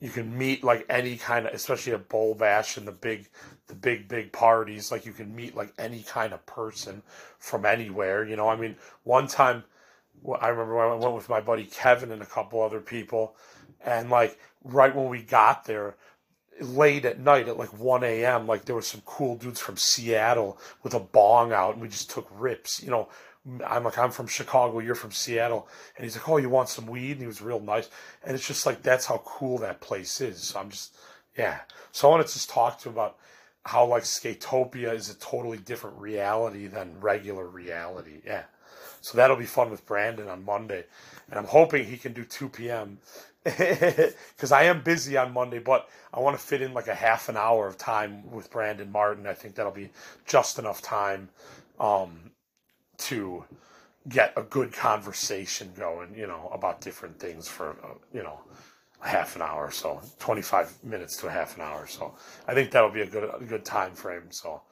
you 0.00 0.10
can 0.10 0.38
meet 0.38 0.62
like 0.62 0.86
any 0.88 1.16
kind 1.16 1.46
of 1.46 1.52
especially 1.52 1.92
a 1.92 1.98
bowl 1.98 2.34
bash 2.34 2.76
and 2.76 2.86
the 2.86 2.92
big 2.92 3.28
the 3.68 3.74
big 3.74 4.08
big 4.08 4.32
parties 4.32 4.90
like 4.90 5.06
you 5.06 5.12
can 5.12 5.34
meet 5.34 5.54
like 5.54 5.72
any 5.78 6.02
kind 6.02 6.32
of 6.32 6.44
person 6.46 7.02
from 7.38 7.64
anywhere 7.64 8.24
you 8.24 8.34
know 8.34 8.48
i 8.48 8.56
mean 8.56 8.74
one 9.04 9.26
time 9.26 9.62
i 10.40 10.48
remember 10.48 10.80
i 10.80 10.94
went 10.94 11.14
with 11.14 11.28
my 11.28 11.40
buddy 11.40 11.64
kevin 11.64 12.10
and 12.10 12.22
a 12.22 12.26
couple 12.26 12.60
other 12.60 12.80
people 12.80 13.36
and 13.84 14.10
like 14.10 14.38
right 14.64 14.96
when 14.96 15.08
we 15.08 15.22
got 15.22 15.64
there 15.64 15.94
late 16.60 17.04
at 17.04 17.20
night 17.20 17.46
at 17.46 17.58
like 17.58 17.72
1 17.78 18.02
a.m 18.02 18.46
like 18.46 18.64
there 18.64 18.74
were 18.74 18.82
some 18.82 19.02
cool 19.04 19.36
dudes 19.36 19.60
from 19.60 19.76
seattle 19.76 20.58
with 20.82 20.94
a 20.94 21.00
bong 21.00 21.52
out 21.52 21.74
and 21.74 21.82
we 21.82 21.88
just 21.88 22.10
took 22.10 22.26
rips 22.32 22.82
you 22.82 22.90
know 22.90 23.08
I'm 23.66 23.84
like, 23.84 23.96
I'm 23.96 24.10
from 24.10 24.26
Chicago, 24.26 24.78
you're 24.80 24.94
from 24.94 25.12
Seattle. 25.12 25.68
And 25.96 26.04
he's 26.04 26.16
like, 26.16 26.28
Oh, 26.28 26.36
you 26.36 26.50
want 26.50 26.68
some 26.68 26.86
weed? 26.86 27.12
And 27.12 27.20
he 27.20 27.26
was 27.26 27.40
real 27.40 27.60
nice. 27.60 27.88
And 28.22 28.34
it's 28.34 28.46
just 28.46 28.66
like, 28.66 28.82
that's 28.82 29.06
how 29.06 29.22
cool 29.24 29.58
that 29.58 29.80
place 29.80 30.20
is. 30.20 30.38
So 30.38 30.60
I'm 30.60 30.70
just, 30.70 30.94
yeah. 31.36 31.60
So 31.92 32.08
I 32.08 32.10
want 32.10 32.26
to 32.26 32.32
just 32.32 32.50
talk 32.50 32.78
to 32.80 32.88
him 32.88 32.94
about 32.94 33.16
how 33.68 33.84
like 33.84 34.04
Skatopia 34.04 34.94
is 34.94 35.10
a 35.10 35.14
totally 35.18 35.58
different 35.58 35.98
reality 35.98 36.66
than 36.66 36.98
regular 37.00 37.46
reality. 37.46 38.22
Yeah. 38.24 38.44
So 39.00 39.16
that'll 39.16 39.36
be 39.36 39.44
fun 39.44 39.70
with 39.70 39.86
Brandon 39.86 40.28
on 40.28 40.44
Monday. 40.44 40.84
And 41.28 41.38
I'm 41.38 41.44
hoping 41.44 41.84
he 41.84 41.98
can 41.98 42.14
do 42.14 42.24
2 42.24 42.48
p.m. 42.48 42.98
because 43.44 44.52
I 44.52 44.64
am 44.64 44.82
busy 44.82 45.16
on 45.18 45.32
Monday, 45.32 45.58
but 45.58 45.88
I 46.14 46.20
want 46.20 46.38
to 46.38 46.42
fit 46.42 46.62
in 46.62 46.72
like 46.72 46.88
a 46.88 46.94
half 46.94 47.28
an 47.28 47.36
hour 47.36 47.66
of 47.66 47.76
time 47.76 48.30
with 48.30 48.50
Brandon 48.50 48.90
Martin. 48.90 49.26
I 49.26 49.34
think 49.34 49.54
that'll 49.54 49.70
be 49.70 49.90
just 50.26 50.58
enough 50.58 50.80
time. 50.82 51.28
Um, 51.78 52.30
to 52.98 53.44
get 54.08 54.32
a 54.36 54.42
good 54.42 54.72
conversation 54.72 55.72
going, 55.76 56.14
you 56.16 56.26
know, 56.26 56.50
about 56.52 56.80
different 56.80 57.18
things 57.18 57.48
for, 57.48 57.70
uh, 57.84 57.94
you 58.12 58.22
know, 58.22 58.40
half 59.00 59.36
an 59.36 59.42
hour 59.42 59.66
or 59.66 59.70
so, 59.70 60.00
25 60.18 60.84
minutes 60.84 61.16
to 61.18 61.28
a 61.28 61.30
half 61.30 61.56
an 61.56 61.62
hour. 61.62 61.86
So 61.86 62.14
I 62.46 62.54
think 62.54 62.70
that'll 62.70 62.90
be 62.90 63.02
a 63.02 63.06
good, 63.06 63.30
a 63.40 63.44
good 63.44 63.64
time 63.64 63.94
frame. 63.94 64.30
So 64.30 64.62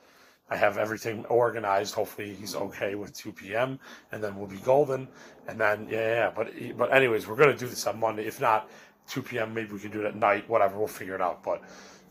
I 0.50 0.56
have 0.56 0.78
everything 0.78 1.24
organized. 1.26 1.94
Hopefully 1.94 2.34
he's 2.34 2.54
okay 2.54 2.94
with 2.94 3.16
2 3.16 3.32
p.m. 3.32 3.78
and 4.12 4.22
then 4.22 4.36
we'll 4.36 4.48
be 4.48 4.58
golden. 4.58 5.08
And 5.48 5.60
then, 5.60 5.88
yeah, 5.90 5.98
yeah. 5.98 6.32
But, 6.34 6.52
but 6.76 6.92
anyways, 6.92 7.26
we're 7.26 7.36
going 7.36 7.52
to 7.52 7.58
do 7.58 7.68
this 7.68 7.86
on 7.86 8.00
Monday. 8.00 8.26
If 8.26 8.40
not 8.40 8.68
2 9.08 9.22
p.m., 9.22 9.54
maybe 9.54 9.72
we 9.72 9.78
can 9.78 9.90
do 9.90 10.00
it 10.00 10.06
at 10.06 10.16
night, 10.16 10.48
whatever. 10.48 10.78
We'll 10.78 10.88
figure 10.88 11.14
it 11.14 11.20
out. 11.20 11.42
But 11.42 11.62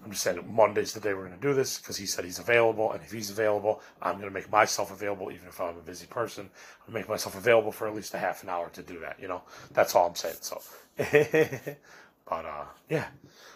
I'm 0.06 0.12
just 0.12 0.24
saying 0.24 0.40
Monday's 0.48 0.94
the 0.94 1.00
day 1.00 1.16
we're 1.16 1.28
going 1.28 1.40
to 1.40 1.48
do 1.48 1.56
this 1.56 1.80
because 1.80 1.98
he 1.98 2.06
said 2.06 2.26
he's 2.26 2.38
available, 2.38 2.92
and 2.94 3.02
if 3.02 3.12
he's 3.12 3.32
available, 3.32 3.82
I'm 4.04 4.16
going 4.16 4.30
to 4.30 4.34
make 4.34 4.52
myself 4.52 4.92
available, 4.92 5.32
even 5.32 5.48
if 5.48 5.60
I'm 5.60 5.78
a 5.78 5.82
busy 5.82 6.06
person. 6.06 6.48
I'll 6.88 6.94
make 6.94 7.10
myself 7.10 7.36
available 7.36 7.72
for 7.72 7.88
at 7.88 7.96
least 7.96 8.14
a 8.14 8.20
half 8.20 8.44
an 8.44 8.50
hour 8.50 8.70
to 8.70 8.84
do 8.84 9.00
that. 9.00 9.20
You 9.20 9.28
know, 9.28 9.42
that's 9.74 9.96
all 9.96 10.08
I'm 10.08 10.14
saying. 10.16 10.36
So, 10.42 10.62
but 12.28 12.46
uh, 12.46 12.66
yeah, 12.90 13.08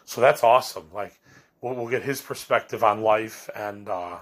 so 0.05 0.21
that's 0.21 0.43
awesome. 0.43 0.89
Like, 0.93 1.19
we'll, 1.61 1.75
we'll 1.75 1.89
get 1.89 2.03
his 2.03 2.21
perspective 2.21 2.83
on 2.83 3.01
life 3.01 3.49
and 3.55 3.89
uh, 3.89 4.17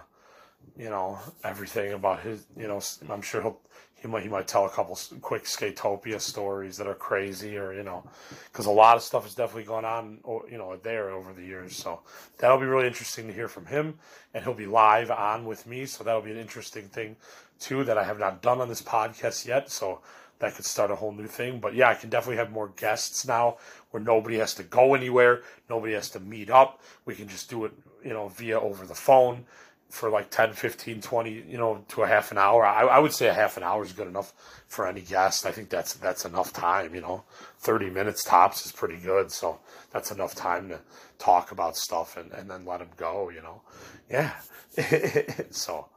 you 0.77 0.89
know 0.89 1.19
everything 1.43 1.93
about 1.93 2.21
his. 2.21 2.45
You 2.55 2.67
know, 2.67 2.81
I'm 3.09 3.21
sure 3.21 3.41
he'll 3.41 3.59
he 4.01 4.07
might 4.07 4.23
he 4.23 4.29
might 4.29 4.47
tell 4.47 4.65
a 4.65 4.69
couple 4.69 4.97
quick 5.21 5.45
Skatopia 5.45 6.21
stories 6.21 6.77
that 6.77 6.87
are 6.87 6.93
crazy, 6.93 7.57
or 7.57 7.73
you 7.73 7.83
know, 7.83 8.03
because 8.51 8.67
a 8.67 8.71
lot 8.71 8.95
of 8.95 9.01
stuff 9.01 9.23
has 9.23 9.33
definitely 9.33 9.63
gone 9.63 9.85
on, 9.85 10.19
you 10.49 10.57
know, 10.57 10.77
there 10.77 11.09
over 11.09 11.33
the 11.33 11.43
years. 11.43 11.75
So 11.75 12.01
that'll 12.37 12.59
be 12.59 12.67
really 12.67 12.87
interesting 12.87 13.27
to 13.27 13.33
hear 13.33 13.47
from 13.47 13.65
him, 13.65 13.97
and 14.33 14.43
he'll 14.43 14.53
be 14.53 14.67
live 14.67 15.09
on 15.09 15.45
with 15.45 15.65
me. 15.65 15.87
So 15.87 16.03
that'll 16.03 16.21
be 16.21 16.31
an 16.31 16.37
interesting 16.37 16.87
thing 16.87 17.15
too 17.59 17.83
that 17.85 17.97
I 17.97 18.03
have 18.03 18.19
not 18.19 18.43
done 18.43 18.61
on 18.61 18.69
this 18.69 18.83
podcast 18.83 19.47
yet. 19.47 19.71
So 19.71 20.01
that 20.39 20.55
could 20.55 20.65
start 20.65 20.91
a 20.91 20.95
whole 20.95 21.11
new 21.11 21.27
thing. 21.27 21.59
But 21.59 21.75
yeah, 21.75 21.89
I 21.89 21.95
can 21.95 22.09
definitely 22.09 22.37
have 22.37 22.51
more 22.51 22.69
guests 22.69 23.27
now, 23.27 23.57
where 23.91 24.01
nobody 24.01 24.37
has 24.37 24.53
to 24.55 24.63
go 24.63 24.93
anywhere, 24.93 25.41
nobody 25.69 25.93
has 25.93 26.09
to 26.11 26.19
meet 26.19 26.49
up. 26.49 26.81
We 27.05 27.15
can 27.15 27.27
just 27.27 27.49
do 27.49 27.65
it, 27.65 27.73
you 28.03 28.11
know, 28.11 28.27
via 28.27 28.59
over 28.59 28.85
the 28.85 28.95
phone 28.95 29.45
for 29.89 30.09
like 30.09 30.29
10, 30.29 30.53
15, 30.53 31.01
20, 31.01 31.31
you 31.47 31.57
know, 31.57 31.83
to 31.89 32.03
a 32.03 32.07
half 32.07 32.31
an 32.31 32.37
hour. 32.37 32.65
I, 32.65 32.81
I 32.81 32.99
would 32.99 33.13
say 33.13 33.27
a 33.27 33.33
half 33.33 33.57
an 33.57 33.63
hour 33.63 33.83
is 33.83 33.93
good 33.93 34.07
enough 34.07 34.33
for 34.67 34.87
any 34.87 35.01
guest. 35.01 35.45
I 35.45 35.51
think 35.51 35.69
that's 35.69 35.93
that's 35.93 36.25
enough 36.25 36.51
time, 36.51 36.93
you 36.93 37.01
know. 37.01 37.23
30 37.59 37.89
minutes 37.89 38.23
tops 38.23 38.65
is 38.65 38.71
pretty 38.71 38.97
good. 38.97 39.31
So 39.31 39.59
that's 39.91 40.11
enough 40.11 40.35
time 40.35 40.69
to 40.69 40.79
talk 41.19 41.51
about 41.51 41.77
stuff 41.77 42.17
and, 42.17 42.31
and 42.33 42.49
then 42.49 42.65
let 42.65 42.79
them 42.79 42.89
go, 42.97 43.29
you 43.29 43.41
know. 43.41 43.61
Yeah. 44.09 44.33
so 45.51 45.87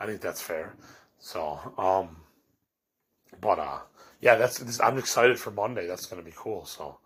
I 0.00 0.06
think 0.06 0.20
that's 0.20 0.42
fair. 0.42 0.74
So, 1.18 1.58
um, 1.78 2.16
but, 3.40 3.58
uh, 3.58 3.78
yeah, 4.20 4.36
that's, 4.36 4.58
this, 4.58 4.80
I'm 4.80 4.98
excited 4.98 5.38
for 5.38 5.50
Monday. 5.50 5.86
That's 5.86 6.06
going 6.06 6.22
to 6.22 6.26
be 6.28 6.34
cool. 6.36 6.64
So, 6.64 6.98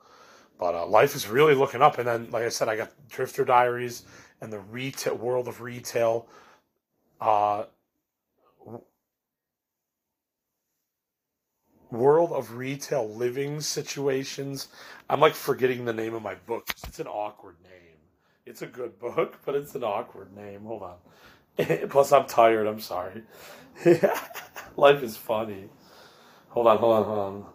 but, 0.58 0.74
uh, 0.74 0.86
life 0.86 1.14
is 1.14 1.28
really 1.28 1.54
looking 1.54 1.82
up. 1.82 1.98
And 1.98 2.06
then, 2.06 2.30
like 2.30 2.44
I 2.44 2.48
said, 2.48 2.68
I 2.68 2.76
got 2.76 2.92
Drifter 3.08 3.44
Diaries 3.44 4.04
and 4.40 4.52
the 4.52 4.60
retail 4.60 5.16
world 5.16 5.48
of 5.48 5.60
retail. 5.60 6.28
Uh, 7.20 7.64
world 11.90 12.32
of 12.32 12.56
retail 12.56 13.08
living 13.08 13.60
situations. 13.60 14.68
I'm 15.08 15.20
like 15.20 15.34
forgetting 15.34 15.84
the 15.84 15.92
name 15.92 16.14
of 16.14 16.22
my 16.22 16.34
book. 16.34 16.68
It's 16.86 17.00
an 17.00 17.06
awkward 17.06 17.56
name. 17.62 17.98
It's 18.46 18.62
a 18.62 18.66
good 18.66 18.98
book, 18.98 19.38
but 19.44 19.54
it's 19.54 19.74
an 19.74 19.84
awkward 19.84 20.34
name. 20.36 20.62
Hold 20.64 20.82
on. 20.82 21.88
Plus, 21.88 22.12
I'm 22.12 22.26
tired. 22.26 22.66
I'm 22.66 22.80
sorry. 22.80 23.22
Life 24.76 25.02
is 25.02 25.16
funny. 25.16 25.68
Hold 26.50 26.66
on, 26.68 26.78
hold 26.78 26.94
on, 26.96 27.04
hold 27.04 27.18
on. 27.18 27.46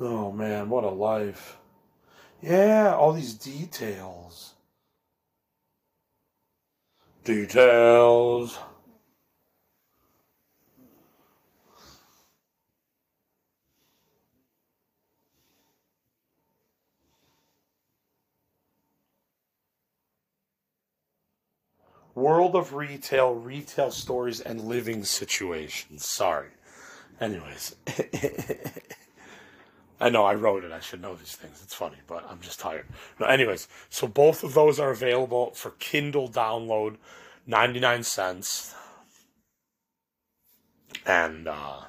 Oh 0.00 0.32
man, 0.32 0.70
what 0.70 0.84
a 0.84 0.90
life. 0.90 1.58
Yeah, 2.42 2.94
all 2.96 3.12
these 3.12 3.34
details. 3.34 4.54
Details. 7.24 8.58
World 22.14 22.56
of 22.56 22.74
retail, 22.74 23.34
retail 23.34 23.90
stories, 23.90 24.40
and 24.40 24.60
living 24.62 25.04
situations. 25.04 26.04
Sorry. 26.04 26.48
Anyways. 27.20 27.76
I 30.00 30.08
know 30.08 30.24
I 30.24 30.34
wrote 30.34 30.64
it. 30.64 30.72
I 30.72 30.80
should 30.80 31.02
know 31.02 31.14
these 31.14 31.36
things. 31.36 31.60
It's 31.62 31.74
funny, 31.74 31.98
but 32.06 32.24
I'm 32.28 32.40
just 32.40 32.58
tired. 32.58 32.86
No, 33.18 33.26
anyways, 33.26 33.68
so 33.90 34.06
both 34.06 34.42
of 34.42 34.54
those 34.54 34.80
are 34.80 34.90
available 34.90 35.50
for 35.50 35.72
Kindle 35.72 36.28
download, 36.28 36.96
99 37.46 38.02
cents. 38.04 38.74
And 41.04 41.46
uh, 41.46 41.82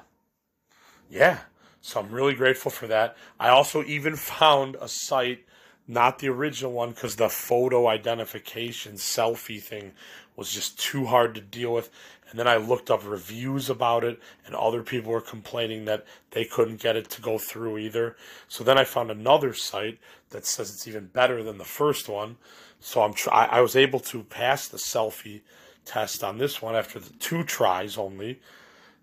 yeah, 1.10 1.38
so 1.80 2.00
I'm 2.00 2.10
really 2.10 2.34
grateful 2.34 2.70
for 2.70 2.86
that. 2.86 3.16
I 3.40 3.48
also 3.48 3.82
even 3.84 4.16
found 4.16 4.76
a 4.78 4.88
site, 4.88 5.46
not 5.88 6.18
the 6.18 6.28
original 6.28 6.72
one, 6.72 6.90
because 6.90 7.16
the 7.16 7.28
photo 7.28 7.88
identification 7.88 8.94
selfie 8.94 9.62
thing 9.62 9.92
was 10.36 10.52
just 10.52 10.78
too 10.78 11.06
hard 11.06 11.34
to 11.34 11.40
deal 11.40 11.72
with. 11.72 11.90
And 12.30 12.38
then 12.38 12.48
I 12.48 12.56
looked 12.56 12.90
up 12.90 13.06
reviews 13.06 13.68
about 13.68 14.04
it, 14.04 14.18
and 14.46 14.54
other 14.54 14.82
people 14.82 15.12
were 15.12 15.20
complaining 15.20 15.84
that 15.84 16.06
they 16.30 16.44
couldn't 16.46 16.80
get 16.80 16.96
it 16.96 17.10
to 17.10 17.20
go 17.20 17.36
through 17.36 17.76
either. 17.78 18.16
So 18.48 18.64
then 18.64 18.78
I 18.78 18.84
found 18.84 19.10
another 19.10 19.52
site 19.52 19.98
that 20.30 20.46
says 20.46 20.70
it's 20.70 20.88
even 20.88 21.06
better 21.06 21.42
than 21.42 21.58
the 21.58 21.64
first 21.64 22.08
one. 22.08 22.38
So 22.80 23.02
I'm 23.02 23.12
try- 23.12 23.46
I 23.46 23.60
was 23.60 23.76
able 23.76 24.00
to 24.00 24.22
pass 24.24 24.66
the 24.66 24.78
selfie 24.78 25.42
test 25.84 26.24
on 26.24 26.38
this 26.38 26.62
one 26.62 26.74
after 26.74 26.98
the 26.98 27.12
two 27.14 27.44
tries 27.44 27.98
only, 27.98 28.40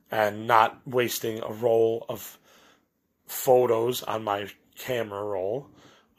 and 0.09 0.47
not 0.47 0.81
wasting 0.87 1.39
a 1.43 1.51
roll 1.51 2.05
of 2.09 2.39
photos 3.27 4.01
on 4.03 4.23
my 4.23 4.49
camera 4.75 5.23
roll, 5.23 5.69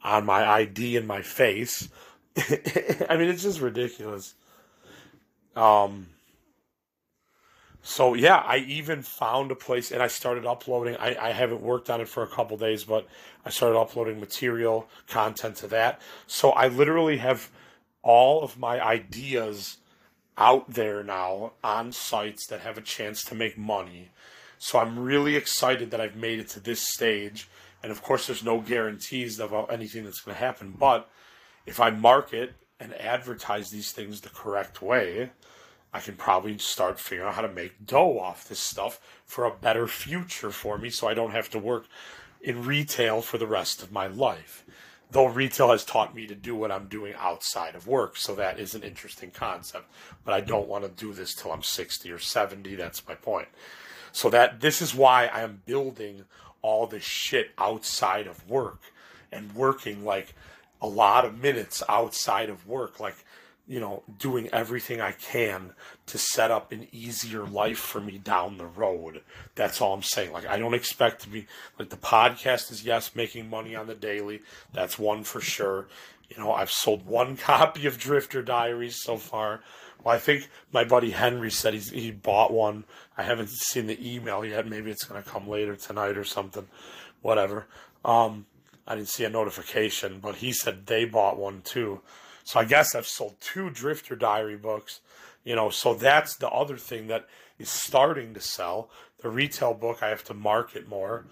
on 0.03 0.25
my 0.25 0.47
ID 0.47 0.97
and 0.97 1.07
my 1.07 1.21
face. 1.21 1.89
I 2.37 3.17
mean, 3.17 3.29
it's 3.29 3.43
just 3.43 3.59
ridiculous. 3.61 4.33
Um, 5.55 6.07
so 7.83 8.13
yeah, 8.13 8.37
I 8.37 8.57
even 8.57 9.01
found 9.01 9.51
a 9.51 9.55
place 9.55 9.91
and 9.91 10.01
I 10.03 10.07
started 10.07 10.45
uploading. 10.45 10.95
I, 10.97 11.15
I 11.19 11.31
haven't 11.31 11.61
worked 11.61 11.89
on 11.89 11.99
it 11.99 12.07
for 12.07 12.23
a 12.23 12.27
couple 12.27 12.57
days, 12.57 12.83
but 12.83 13.07
I 13.45 13.49
started 13.49 13.77
uploading 13.77 14.19
material 14.19 14.87
content 15.07 15.57
to 15.57 15.67
that. 15.67 15.99
So 16.27 16.51
I 16.51 16.67
literally 16.67 17.17
have 17.17 17.49
all 18.03 18.43
of 18.43 18.57
my 18.57 18.83
ideas 18.83 19.77
out 20.37 20.71
there 20.71 21.03
now 21.03 21.53
on 21.63 21.91
sites 21.91 22.47
that 22.47 22.61
have 22.61 22.77
a 22.77 22.81
chance 22.81 23.23
to 23.25 23.35
make 23.35 23.57
money. 23.57 24.09
So 24.57 24.77
I'm 24.79 24.99
really 24.99 25.35
excited 25.35 25.91
that 25.91 26.01
I've 26.01 26.15
made 26.15 26.39
it 26.39 26.49
to 26.49 26.59
this 26.59 26.81
stage. 26.81 27.49
And 27.83 27.91
of 27.91 28.01
course, 28.03 28.27
there's 28.27 28.43
no 28.43 28.59
guarantees 28.59 29.39
about 29.39 29.71
anything 29.71 30.03
that's 30.03 30.21
going 30.21 30.35
to 30.35 30.43
happen. 30.43 30.75
But 30.77 31.09
if 31.65 31.79
I 31.79 31.89
market 31.89 32.53
and 32.79 32.93
advertise 32.95 33.69
these 33.69 33.91
things 33.91 34.21
the 34.21 34.29
correct 34.29 34.81
way, 34.81 35.31
I 35.93 35.99
can 35.99 36.15
probably 36.15 36.57
start 36.57 36.99
figuring 36.99 37.27
out 37.27 37.35
how 37.35 37.41
to 37.41 37.49
make 37.51 37.85
dough 37.85 38.17
off 38.19 38.47
this 38.47 38.59
stuff 38.59 38.99
for 39.25 39.45
a 39.45 39.51
better 39.51 39.87
future 39.87 40.51
for 40.51 40.77
me 40.77 40.89
so 40.89 41.07
I 41.07 41.13
don't 41.13 41.31
have 41.31 41.49
to 41.51 41.59
work 41.59 41.85
in 42.41 42.65
retail 42.65 43.21
for 43.21 43.37
the 43.37 43.47
rest 43.47 43.83
of 43.83 43.91
my 43.91 44.07
life. 44.07 44.65
Though 45.11 45.27
retail 45.27 45.71
has 45.71 45.83
taught 45.83 46.15
me 46.15 46.25
to 46.27 46.35
do 46.35 46.55
what 46.55 46.71
I'm 46.71 46.87
doing 46.87 47.13
outside 47.17 47.75
of 47.75 47.85
work, 47.85 48.15
so 48.15 48.33
that 48.35 48.59
is 48.59 48.73
an 48.73 48.83
interesting 48.83 49.29
concept. 49.29 49.91
But 50.23 50.33
I 50.33 50.39
don't 50.39 50.69
want 50.69 50.85
to 50.85 50.89
do 50.89 51.11
this 51.11 51.35
till 51.35 51.51
I'm 51.51 51.63
60 51.63 52.09
or 52.09 52.19
70. 52.19 52.75
That's 52.75 53.05
my 53.05 53.15
point. 53.15 53.49
So 54.13 54.29
that 54.29 54.61
this 54.61 54.81
is 54.81 54.95
why 54.95 55.27
I 55.27 55.41
am 55.41 55.63
building 55.65 56.23
all 56.61 56.87
this 56.87 57.03
shit 57.03 57.51
outside 57.57 58.27
of 58.27 58.49
work 58.49 58.81
and 59.31 59.55
working 59.55 60.03
like 60.05 60.33
a 60.81 60.87
lot 60.87 61.25
of 61.25 61.39
minutes 61.39 61.83
outside 61.87 62.49
of 62.49 62.67
work. 62.67 62.99
Like 62.99 63.15
you 63.71 63.79
know, 63.79 64.03
doing 64.19 64.49
everything 64.51 64.99
I 64.99 65.13
can 65.13 65.71
to 66.07 66.17
set 66.17 66.51
up 66.51 66.73
an 66.73 66.87
easier 66.91 67.45
life 67.45 67.77
for 67.77 68.01
me 68.01 68.17
down 68.17 68.57
the 68.57 68.65
road. 68.65 69.21
That's 69.55 69.79
all 69.79 69.93
I'm 69.93 70.03
saying. 70.03 70.33
Like, 70.33 70.45
I 70.45 70.57
don't 70.57 70.73
expect 70.73 71.21
to 71.21 71.29
be, 71.29 71.47
like, 71.79 71.89
the 71.89 71.95
podcast 71.95 72.69
is, 72.69 72.83
yes, 72.83 73.15
making 73.15 73.49
money 73.49 73.73
on 73.73 73.87
the 73.87 73.95
daily. 73.95 74.41
That's 74.73 74.99
one 74.99 75.23
for 75.23 75.39
sure. 75.39 75.87
You 76.29 76.37
know, 76.37 76.51
I've 76.51 76.69
sold 76.69 77.05
one 77.05 77.37
copy 77.37 77.85
of 77.85 77.97
Drifter 77.97 78.41
Diaries 78.41 79.01
so 79.01 79.15
far. 79.15 79.61
Well, 80.03 80.15
I 80.15 80.19
think 80.19 80.49
my 80.71 80.83
buddy 80.83 81.11
Henry 81.11 81.51
said 81.51 81.73
he's, 81.73 81.91
he 81.91 82.11
bought 82.11 82.51
one. 82.51 82.85
I 83.17 83.23
haven't 83.23 83.49
seen 83.49 83.87
the 83.87 84.15
email 84.15 84.43
yet. 84.43 84.67
Maybe 84.67 84.89
it's 84.89 85.03
going 85.03 85.21
to 85.21 85.29
come 85.29 85.47
later 85.47 85.75
tonight 85.75 86.17
or 86.17 86.23
something. 86.23 86.67
Whatever. 87.21 87.67
Um, 88.03 88.45
I 88.87 88.95
didn't 88.95 89.09
see 89.09 89.25
a 89.25 89.29
notification, 89.29 90.19
but 90.19 90.35
he 90.35 90.51
said 90.51 90.87
they 90.87 91.05
bought 91.05 91.37
one 91.37 91.61
too. 91.61 92.01
So 92.43 92.59
I 92.59 92.65
guess 92.65 92.95
I've 92.95 93.07
sold 93.07 93.35
two 93.39 93.69
Drifter 93.69 94.15
Diary 94.15 94.57
books, 94.57 95.01
you 95.43 95.55
know, 95.55 95.69
so 95.69 95.93
that's 95.93 96.35
the 96.35 96.49
other 96.49 96.77
thing 96.77 97.07
that 97.07 97.27
is 97.59 97.69
starting 97.69 98.33
to 98.33 98.41
sell. 98.41 98.89
The 99.21 99.29
retail 99.29 99.75
book, 99.75 100.01
I 100.01 100.09
have 100.09 100.23
to 100.25 100.33
market 100.33 100.89
more 100.89 101.25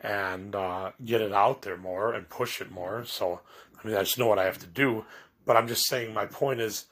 and 0.00 0.54
uh, 0.54 0.90
get 1.04 1.20
it 1.20 1.32
out 1.32 1.62
there 1.62 1.76
more 1.76 2.12
and 2.12 2.28
push 2.28 2.60
it 2.60 2.70
more. 2.70 3.04
So, 3.04 3.40
I 3.82 3.86
mean, 3.86 3.96
I 3.96 4.00
just 4.00 4.18
know 4.18 4.26
what 4.26 4.40
I 4.40 4.44
have 4.44 4.58
to 4.58 4.66
do. 4.66 5.04
But 5.44 5.56
I'm 5.56 5.68
just 5.68 5.86
saying, 5.86 6.12
my 6.12 6.26
point 6.26 6.60
is, 6.60 6.86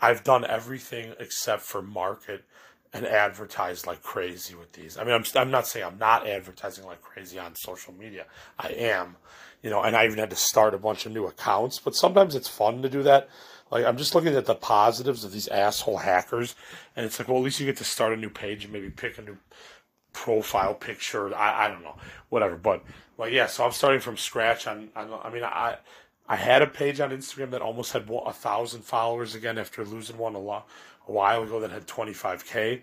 I've 0.00 0.24
done 0.24 0.44
everything 0.44 1.14
except 1.18 1.62
for 1.62 1.82
market 1.82 2.44
and 2.92 3.06
advertise 3.06 3.86
like 3.86 4.02
crazy 4.02 4.54
with 4.54 4.72
these. 4.72 4.98
I 4.98 5.04
mean, 5.04 5.14
I'm, 5.14 5.24
I'm 5.36 5.50
not 5.50 5.66
saying 5.66 5.86
I'm 5.86 5.98
not 5.98 6.26
advertising 6.26 6.84
like 6.84 7.02
crazy 7.02 7.38
on 7.38 7.54
social 7.54 7.94
media. 7.94 8.26
I 8.58 8.68
am, 8.68 9.16
you 9.62 9.70
know, 9.70 9.82
and 9.82 9.96
I 9.96 10.06
even 10.06 10.18
had 10.18 10.30
to 10.30 10.36
start 10.36 10.74
a 10.74 10.78
bunch 10.78 11.06
of 11.06 11.12
new 11.12 11.26
accounts, 11.26 11.78
but 11.78 11.94
sometimes 11.94 12.34
it's 12.34 12.48
fun 12.48 12.82
to 12.82 12.88
do 12.88 13.02
that. 13.04 13.28
Like, 13.70 13.84
I'm 13.84 13.96
just 13.96 14.16
looking 14.16 14.34
at 14.34 14.46
the 14.46 14.56
positives 14.56 15.22
of 15.22 15.30
these 15.30 15.46
asshole 15.46 15.98
hackers, 15.98 16.56
and 16.96 17.06
it's 17.06 17.20
like, 17.20 17.28
well, 17.28 17.38
at 17.38 17.44
least 17.44 17.60
you 17.60 17.66
get 17.66 17.76
to 17.76 17.84
start 17.84 18.12
a 18.12 18.16
new 18.16 18.30
page 18.30 18.64
and 18.64 18.72
maybe 18.72 18.90
pick 18.90 19.16
a 19.16 19.22
new 19.22 19.36
profile 20.12 20.74
picture. 20.74 21.32
I, 21.32 21.66
I 21.66 21.68
don't 21.68 21.84
know, 21.84 21.94
whatever. 22.30 22.56
But, 22.56 22.82
like, 23.16 23.32
yeah, 23.32 23.46
so 23.46 23.64
I'm 23.64 23.70
starting 23.70 24.00
from 24.00 24.16
scratch 24.16 24.66
on, 24.66 24.88
on 24.96 25.12
I 25.22 25.30
mean, 25.30 25.44
I, 25.44 25.76
I 26.30 26.36
had 26.36 26.62
a 26.62 26.66
page 26.68 27.00
on 27.00 27.10
Instagram 27.10 27.50
that 27.50 27.60
almost 27.60 27.92
had 27.92 28.08
a 28.08 28.32
thousand 28.32 28.82
followers 28.82 29.34
again 29.34 29.58
after 29.58 29.84
losing 29.84 30.16
one 30.16 30.36
a 30.36 30.38
lot 30.38 30.68
a 31.08 31.12
while 31.12 31.42
ago 31.42 31.58
that 31.58 31.72
had 31.72 31.88
25k. 31.88 32.82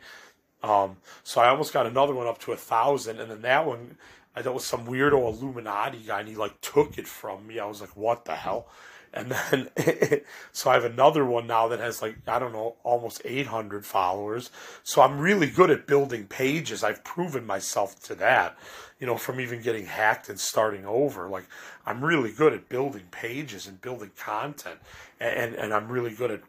Um, 0.62 0.98
so 1.24 1.39
I 1.39 1.48
almost 1.48 1.72
got 1.72 1.86
another 1.86 2.13
one 2.13 2.27
up 2.27 2.39
to 2.39 2.51
a 2.51 2.58
thousand, 2.58 3.22
and 3.22 3.32
then 3.32 3.42
that 3.44 3.66
one 3.66 3.96
I 4.36 4.42
thought 4.42 4.54
was 4.54 4.66
some 4.66 4.86
weirdo 4.86 5.13
Illuminati 5.13 6.00
guy, 6.00 6.20
and 6.20 6.27
he 6.27 6.36
like 6.36 6.60
took 6.60 6.98
it 6.98 7.08
from 7.08 7.48
me. 7.48 7.58
I 7.58 7.66
was 7.66 7.80
like, 7.80 7.96
what 7.96 8.25
the 8.25 8.36
hell? 8.36 8.68
And 9.13 9.32
then, 9.32 9.70
so 10.51 10.70
I 10.70 10.74
have 10.74 10.84
another 10.84 11.25
one 11.25 11.48
now 11.48 11.70
that 11.70 11.80
has 11.80 12.01
like, 12.01 12.18
I 12.27 12.39
don't 12.39 12.51
know, 12.51 12.75
almost 12.84 13.22
800 13.24 13.86
followers. 13.86 14.51
So 14.84 15.01
I'm 15.01 15.20
really 15.20 15.48
good 15.48 15.72
at 15.72 15.88
building 15.88 16.25
pages. 16.27 16.84
I've 16.84 17.04
proven 17.06 17.46
myself 17.46 18.00
to 18.04 18.16
that, 18.16 18.58
you 19.00 19.08
know, 19.08 19.18
from 19.18 19.39
even 19.39 19.62
getting 19.62 19.86
hacked 19.86 20.30
and 20.30 20.39
starting 20.39 20.86
over. 20.86 21.30
Like, 21.30 21.46
I'm 21.86 22.04
really 22.04 22.32
good 22.32 22.54
at 22.54 22.70
building 22.70 23.04
pages 23.12 23.68
and 23.68 23.80
building 23.82 24.12
content. 24.18 24.80
And, 25.20 25.56
and 25.56 25.74
I'm 25.74 25.88
really 25.88 26.13
good 26.13 26.32
at 26.32 26.42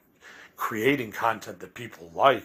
creating 0.59 1.12
content 1.12 1.61
that 1.61 1.73
people 1.73 2.11
like 2.14 2.45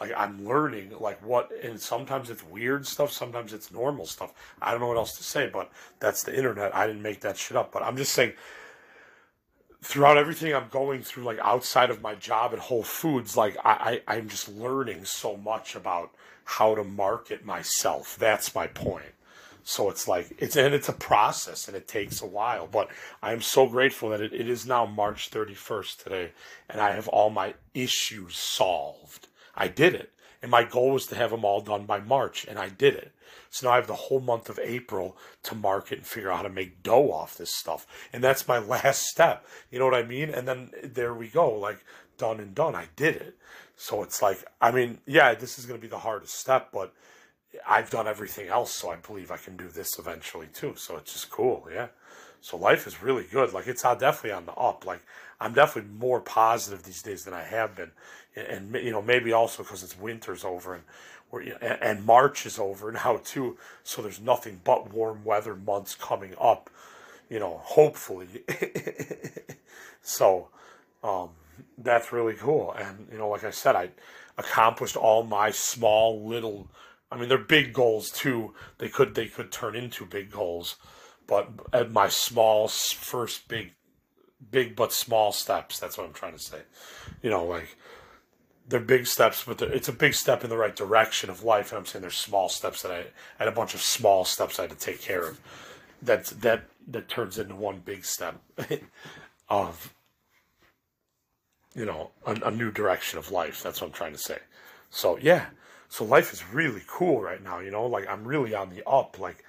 like 0.00 0.12
i'm 0.16 0.46
learning 0.46 0.92
like 1.00 1.20
what 1.26 1.50
and 1.62 1.80
sometimes 1.80 2.30
it's 2.30 2.44
weird 2.44 2.86
stuff 2.86 3.12
sometimes 3.12 3.52
it's 3.52 3.72
normal 3.72 4.06
stuff 4.06 4.32
i 4.62 4.70
don't 4.70 4.80
know 4.80 4.86
what 4.86 4.96
else 4.96 5.16
to 5.16 5.24
say 5.24 5.50
but 5.52 5.70
that's 5.98 6.22
the 6.22 6.34
internet 6.34 6.74
i 6.74 6.86
didn't 6.86 7.02
make 7.02 7.20
that 7.20 7.36
shit 7.36 7.56
up 7.56 7.72
but 7.72 7.82
i'm 7.82 7.96
just 7.96 8.12
saying 8.12 8.32
throughout 9.82 10.16
everything 10.16 10.54
i'm 10.54 10.68
going 10.70 11.02
through 11.02 11.24
like 11.24 11.38
outside 11.40 11.90
of 11.90 12.00
my 12.00 12.14
job 12.14 12.52
at 12.52 12.60
whole 12.60 12.84
foods 12.84 13.36
like 13.36 13.56
i, 13.64 14.00
I 14.06 14.16
i'm 14.16 14.28
just 14.28 14.48
learning 14.48 15.04
so 15.04 15.36
much 15.36 15.74
about 15.74 16.10
how 16.44 16.76
to 16.76 16.84
market 16.84 17.44
myself 17.44 18.16
that's 18.18 18.54
my 18.54 18.68
point 18.68 19.14
so 19.64 19.90
it's 19.90 20.08
like 20.08 20.34
it's 20.38 20.56
and 20.56 20.74
it's 20.74 20.88
a 20.88 20.94
process 20.94 21.68
and 21.68 21.76
it 21.76 21.88
takes 21.88 22.22
a 22.22 22.26
while. 22.26 22.66
But 22.66 22.88
I 23.22 23.32
am 23.32 23.42
so 23.42 23.66
grateful 23.66 24.10
that 24.10 24.20
it, 24.20 24.32
it 24.32 24.48
is 24.48 24.66
now 24.66 24.86
March 24.86 25.30
31st 25.30 26.02
today, 26.02 26.32
and 26.68 26.80
I 26.80 26.92
have 26.92 27.08
all 27.08 27.30
my 27.30 27.54
issues 27.74 28.36
solved. 28.36 29.28
I 29.54 29.68
did 29.68 29.94
it. 29.94 30.12
And 30.40 30.52
my 30.52 30.62
goal 30.62 30.92
was 30.92 31.06
to 31.06 31.16
have 31.16 31.30
them 31.30 31.44
all 31.44 31.60
done 31.60 31.84
by 31.84 31.98
March, 31.98 32.46
and 32.46 32.58
I 32.58 32.68
did 32.68 32.94
it. 32.94 33.12
So 33.50 33.66
now 33.66 33.72
I 33.72 33.76
have 33.76 33.86
the 33.86 33.94
whole 33.94 34.20
month 34.20 34.48
of 34.48 34.58
April 34.62 35.16
to 35.44 35.54
market 35.54 35.98
and 35.98 36.06
figure 36.06 36.30
out 36.30 36.38
how 36.38 36.42
to 36.42 36.48
make 36.48 36.82
dough 36.82 37.10
off 37.10 37.36
this 37.36 37.50
stuff. 37.50 37.86
And 38.12 38.22
that's 38.22 38.46
my 38.46 38.58
last 38.74 39.02
step. 39.06 39.44
You 39.70 39.78
know 39.78 39.84
what 39.84 39.94
I 39.94 40.04
mean? 40.04 40.30
And 40.30 40.46
then 40.46 40.70
there 40.82 41.14
we 41.14 41.28
go, 41.28 41.50
like 41.50 41.84
done 42.18 42.40
and 42.40 42.54
done. 42.54 42.74
I 42.74 42.86
did 42.94 43.16
it. 43.16 43.36
So 43.76 44.02
it's 44.02 44.20
like, 44.20 44.44
I 44.60 44.70
mean, 44.70 44.98
yeah, 45.06 45.34
this 45.34 45.58
is 45.58 45.66
going 45.66 45.78
to 45.78 45.82
be 45.82 45.90
the 45.90 45.98
hardest 45.98 46.34
step, 46.34 46.70
but 46.72 46.92
I've 47.66 47.90
done 47.90 48.06
everything 48.06 48.48
else, 48.48 48.72
so 48.72 48.90
I 48.90 48.96
believe 48.96 49.30
I 49.30 49.36
can 49.36 49.56
do 49.56 49.68
this 49.68 49.98
eventually 49.98 50.48
too. 50.52 50.74
So 50.76 50.96
it's 50.96 51.12
just 51.12 51.30
cool, 51.30 51.68
yeah. 51.72 51.88
So 52.40 52.56
life 52.56 52.86
is 52.86 53.02
really 53.02 53.24
good. 53.24 53.52
Like 53.52 53.66
it's 53.66 53.82
definitely 53.82 54.32
on 54.32 54.46
the 54.46 54.52
up. 54.52 54.86
Like 54.86 55.02
I'm 55.40 55.52
definitely 55.52 55.90
more 55.92 56.20
positive 56.20 56.82
these 56.82 57.02
days 57.02 57.24
than 57.24 57.34
I 57.34 57.42
have 57.42 57.74
been, 57.76 57.90
and, 58.36 58.74
and 58.74 58.84
you 58.84 58.90
know 58.90 59.02
maybe 59.02 59.32
also 59.32 59.62
because 59.62 59.82
it's 59.82 59.98
winter's 59.98 60.44
over 60.44 60.74
and 60.74 60.84
we're, 61.30 61.42
and, 61.42 61.82
and 61.82 62.06
March 62.06 62.46
is 62.46 62.58
over 62.58 62.92
now 63.04 63.20
too. 63.22 63.56
So 63.82 64.02
there's 64.02 64.20
nothing 64.20 64.60
but 64.64 64.92
warm 64.92 65.24
weather 65.24 65.54
months 65.54 65.94
coming 65.94 66.34
up. 66.40 66.70
You 67.28 67.38
know, 67.38 67.60
hopefully. 67.62 68.26
so 70.02 70.48
um, 71.04 71.30
that's 71.76 72.12
really 72.12 72.34
cool. 72.34 72.72
And 72.72 73.06
you 73.12 73.18
know, 73.18 73.28
like 73.28 73.44
I 73.44 73.50
said, 73.50 73.76
I 73.76 73.90
accomplished 74.38 74.96
all 74.96 75.24
my 75.24 75.50
small 75.50 76.26
little 76.26 76.68
I 77.10 77.16
mean, 77.16 77.28
they're 77.28 77.38
big 77.38 77.72
goals 77.72 78.10
too. 78.10 78.54
They 78.78 78.88
could 78.88 79.14
they 79.14 79.26
could 79.26 79.50
turn 79.50 79.74
into 79.74 80.04
big 80.04 80.30
goals, 80.30 80.76
but 81.26 81.50
at 81.72 81.90
my 81.90 82.08
small 82.08 82.68
first 82.68 83.48
big, 83.48 83.72
big 84.50 84.76
but 84.76 84.92
small 84.92 85.32
steps. 85.32 85.78
That's 85.78 85.96
what 85.96 86.06
I'm 86.06 86.12
trying 86.12 86.34
to 86.34 86.38
say. 86.38 86.60
You 87.22 87.30
know, 87.30 87.44
like 87.44 87.76
they're 88.68 88.80
big 88.80 89.06
steps, 89.06 89.44
but 89.44 89.62
it's 89.62 89.88
a 89.88 89.92
big 89.92 90.14
step 90.14 90.44
in 90.44 90.50
the 90.50 90.56
right 90.56 90.76
direction 90.76 91.30
of 91.30 91.42
life. 91.42 91.72
And 91.72 91.78
I'm 91.78 91.86
saying 91.86 92.02
there's 92.02 92.16
small 92.16 92.50
steps 92.50 92.82
that 92.82 92.92
I, 92.92 93.06
had 93.38 93.48
a 93.48 93.52
bunch 93.52 93.74
of 93.74 93.80
small 93.80 94.24
steps 94.24 94.58
I 94.58 94.62
had 94.62 94.70
to 94.70 94.76
take 94.76 95.00
care 95.00 95.26
of. 95.26 95.40
That 96.02 96.26
that 96.42 96.64
that 96.88 97.08
turns 97.08 97.38
into 97.38 97.54
one 97.54 97.78
big 97.78 98.04
step 98.04 98.36
of 99.48 99.94
you 101.74 101.86
know 101.86 102.10
a, 102.26 102.34
a 102.34 102.50
new 102.50 102.70
direction 102.70 103.18
of 103.18 103.30
life. 103.30 103.62
That's 103.62 103.80
what 103.80 103.88
I'm 103.88 103.92
trying 103.94 104.12
to 104.12 104.18
say. 104.18 104.38
So 104.90 105.16
yeah, 105.16 105.46
so 105.88 106.04
life 106.04 106.32
is 106.32 106.46
really 106.52 106.82
cool 106.86 107.20
right 107.20 107.42
now. 107.42 107.58
You 107.60 107.70
know, 107.70 107.86
like 107.86 108.08
I'm 108.08 108.24
really 108.24 108.54
on 108.54 108.70
the 108.70 108.86
up. 108.86 109.18
Like 109.18 109.44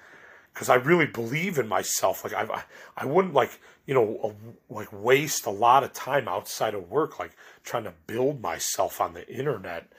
because 0.52 0.68
I 0.68 0.74
really 0.74 1.06
believe 1.06 1.58
in 1.58 1.68
myself. 1.68 2.24
Like 2.24 2.34
I, 2.34 2.62
I 2.96 3.06
wouldn't 3.06 3.34
like 3.34 3.60
you 3.86 3.94
know 3.94 4.34
like 4.68 4.88
waste 4.92 5.46
a 5.46 5.50
lot 5.50 5.84
of 5.84 5.92
time 5.92 6.28
outside 6.28 6.74
of 6.74 6.90
work, 6.90 7.18
like 7.18 7.32
trying 7.64 7.84
to 7.84 7.94
build 8.06 8.40
myself 8.40 9.00
on 9.00 9.14
the 9.14 9.26
internet. 9.28 9.90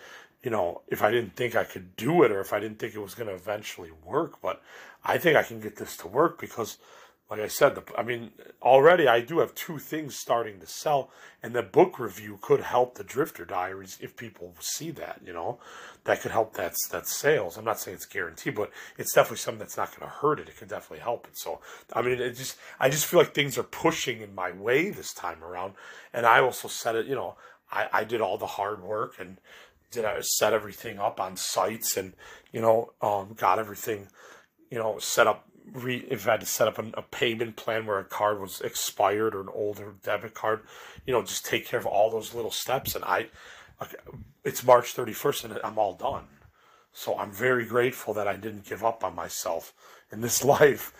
You 0.43 0.51
know, 0.51 0.81
if 0.88 1.03
I 1.03 1.12
didn't 1.12 1.36
think 1.36 1.55
I 1.55 1.63
could 1.63 1.95
do 1.95 2.24
it, 2.24 2.31
or 2.31 2.41
if 2.41 2.51
I 2.53 2.60
didn't 2.60 2.79
think 2.79 2.95
it 2.95 3.00
was 3.00 3.13
going 3.13 3.27
to 3.27 3.36
eventually 3.36 3.91
work, 4.05 4.41
but 4.41 4.62
I 5.03 5.17
think 5.17 5.36
I 5.36 5.43
can 5.43 5.60
get 5.60 5.75
this 5.75 5.98
to 5.98 6.07
work 6.07 6.39
because 6.39 6.77
like 7.31 7.39
I 7.39 7.47
said, 7.47 7.75
the, 7.75 7.83
I 7.97 8.03
mean, 8.03 8.31
already 8.61 9.07
I 9.07 9.21
do 9.21 9.39
have 9.39 9.55
two 9.55 9.79
things 9.79 10.15
starting 10.15 10.59
to 10.59 10.67
sell, 10.67 11.09
and 11.41 11.55
the 11.55 11.63
book 11.63 11.97
review 11.97 12.38
could 12.41 12.59
help 12.59 12.95
the 12.95 13.05
Drifter 13.05 13.45
Diaries 13.45 13.97
if 14.01 14.17
people 14.17 14.53
see 14.59 14.91
that, 14.91 15.21
you 15.25 15.31
know, 15.31 15.57
that 16.03 16.19
could 16.19 16.31
help 16.31 16.55
that 16.55 16.75
that 16.91 17.07
sales. 17.07 17.55
I'm 17.55 17.63
not 17.63 17.79
saying 17.79 17.95
it's 17.95 18.05
guaranteed, 18.05 18.55
but 18.55 18.69
it's 18.97 19.13
definitely 19.13 19.38
something 19.38 19.59
that's 19.59 19.77
not 19.77 19.97
going 19.97 20.11
to 20.11 20.13
hurt 20.13 20.41
it. 20.41 20.50
It 20.50 20.57
can 20.57 20.67
definitely 20.67 21.00
help 21.00 21.25
it. 21.25 21.38
So, 21.38 21.61
I 21.93 22.01
mean, 22.01 22.19
it 22.19 22.35
just 22.35 22.57
I 22.81 22.89
just 22.89 23.05
feel 23.05 23.21
like 23.21 23.33
things 23.33 23.57
are 23.57 23.63
pushing 23.63 24.19
in 24.19 24.35
my 24.35 24.51
way 24.51 24.89
this 24.89 25.13
time 25.13 25.41
around, 25.41 25.75
and 26.13 26.25
I 26.25 26.41
also 26.41 26.67
said 26.67 26.95
it, 26.95 27.05
you 27.05 27.15
know, 27.15 27.38
I, 27.71 27.88
I 27.93 28.03
did 28.03 28.19
all 28.19 28.38
the 28.38 28.45
hard 28.45 28.83
work 28.83 29.15
and 29.19 29.38
did 29.89 30.03
I 30.03 30.19
set 30.19 30.51
everything 30.51 31.00
up 31.00 31.21
on 31.21 31.38
sites 31.38 31.95
and 31.95 32.11
you 32.51 32.59
know 32.59 32.91
um, 33.01 33.35
got 33.38 33.57
everything 33.57 34.07
you 34.69 34.77
know 34.77 35.00
set 35.00 35.27
up 35.27 35.47
re, 35.74 36.06
if 36.10 36.27
I 36.27 36.32
had 36.32 36.39
to 36.41 36.46
set 36.46 36.68
up 36.68 36.77
an, 36.77 36.94
a 36.98 37.01
payment 37.01 37.56
plan 37.56 37.86
where 37.86 38.00
a 38.00 38.03
card 38.03 38.39
was 38.39 38.62
expired 38.62 39.36
or 39.36 39.41
an 39.41 39.50
older 39.53 39.94
debit 40.03 40.34
card, 40.34 40.62
you 41.06 41.13
know, 41.13 41.22
just 41.22 41.46
take 41.46 41.65
care 41.65 41.80
of 41.80 41.86
all 41.86 42.10
those 42.10 42.34
little 42.34 42.51
steps. 42.51 42.96
And 42.96 43.03
I, 43.06 43.27
it's 44.44 44.63
March 44.63 44.96
31st 44.96 45.46
and 45.46 45.60
I'm 45.63 45.77
all 45.77 45.94
done. 45.94 46.27
So 46.94 47.18
I'm 47.18 47.32
very 47.32 47.65
grateful 47.65 48.13
that 48.15 48.27
I 48.27 48.36
didn't 48.36 48.65
give 48.65 48.84
up 48.84 49.03
on 49.03 49.15
myself 49.15 49.74
in 50.12 50.22
this 50.22 50.44
life. 50.44 50.94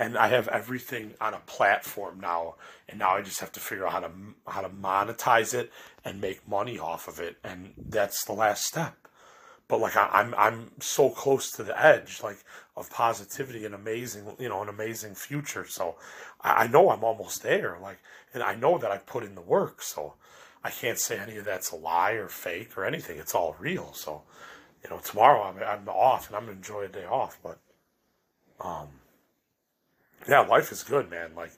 And 0.00 0.16
I 0.16 0.28
have 0.28 0.46
everything 0.48 1.14
on 1.20 1.34
a 1.34 1.40
platform 1.40 2.20
now, 2.20 2.54
and 2.88 3.00
now 3.00 3.16
I 3.16 3.22
just 3.22 3.40
have 3.40 3.50
to 3.50 3.58
figure 3.58 3.84
out 3.84 3.94
how 3.94 3.98
to 3.98 4.10
how 4.46 4.60
to 4.60 4.68
monetize 4.68 5.54
it 5.54 5.72
and 6.04 6.20
make 6.20 6.46
money 6.46 6.78
off 6.78 7.08
of 7.08 7.18
it, 7.18 7.36
and 7.42 7.72
that's 7.76 8.24
the 8.24 8.32
last 8.32 8.64
step 8.64 9.08
but 9.68 9.80
like 9.80 9.96
I, 9.96 10.08
I'm, 10.12 10.34
I'm 10.36 10.70
so 10.80 11.10
close 11.10 11.52
to 11.52 11.62
the 11.62 11.80
edge, 11.80 12.22
like 12.22 12.38
of 12.78 12.90
positivity 12.90 13.64
and 13.64 13.74
amazing, 13.74 14.36
you 14.38 14.48
know, 14.48 14.62
an 14.62 14.68
amazing 14.68 15.14
future. 15.14 15.66
So 15.66 15.96
I, 16.40 16.64
I 16.64 16.66
know 16.68 16.90
I'm 16.90 17.04
almost 17.04 17.42
there, 17.42 17.76
like, 17.82 17.98
and 18.32 18.42
I 18.42 18.54
know 18.54 18.78
that 18.78 18.90
I 18.90 18.98
put 18.98 19.24
in 19.24 19.34
the 19.34 19.40
work. 19.40 19.82
So 19.82 20.14
I 20.62 20.70
can't 20.70 20.98
say 20.98 21.18
any 21.18 21.36
of 21.36 21.44
that's 21.44 21.70
a 21.70 21.76
lie 21.76 22.12
or 22.12 22.28
fake 22.28 22.76
or 22.78 22.84
anything. 22.84 23.18
It's 23.18 23.34
all 23.34 23.56
real. 23.58 23.92
So, 23.92 24.22
you 24.82 24.90
know, 24.90 24.98
tomorrow 24.98 25.42
I'm, 25.42 25.62
I'm 25.62 25.88
off 25.88 26.28
and 26.28 26.36
I'm 26.36 26.44
gonna 26.44 26.56
enjoy 26.56 26.84
a 26.84 26.88
day 26.88 27.04
off. 27.04 27.38
But, 27.42 27.58
um, 28.60 28.88
yeah, 30.28 30.40
life 30.40 30.72
is 30.72 30.82
good, 30.82 31.10
man. 31.10 31.30
Like 31.36 31.52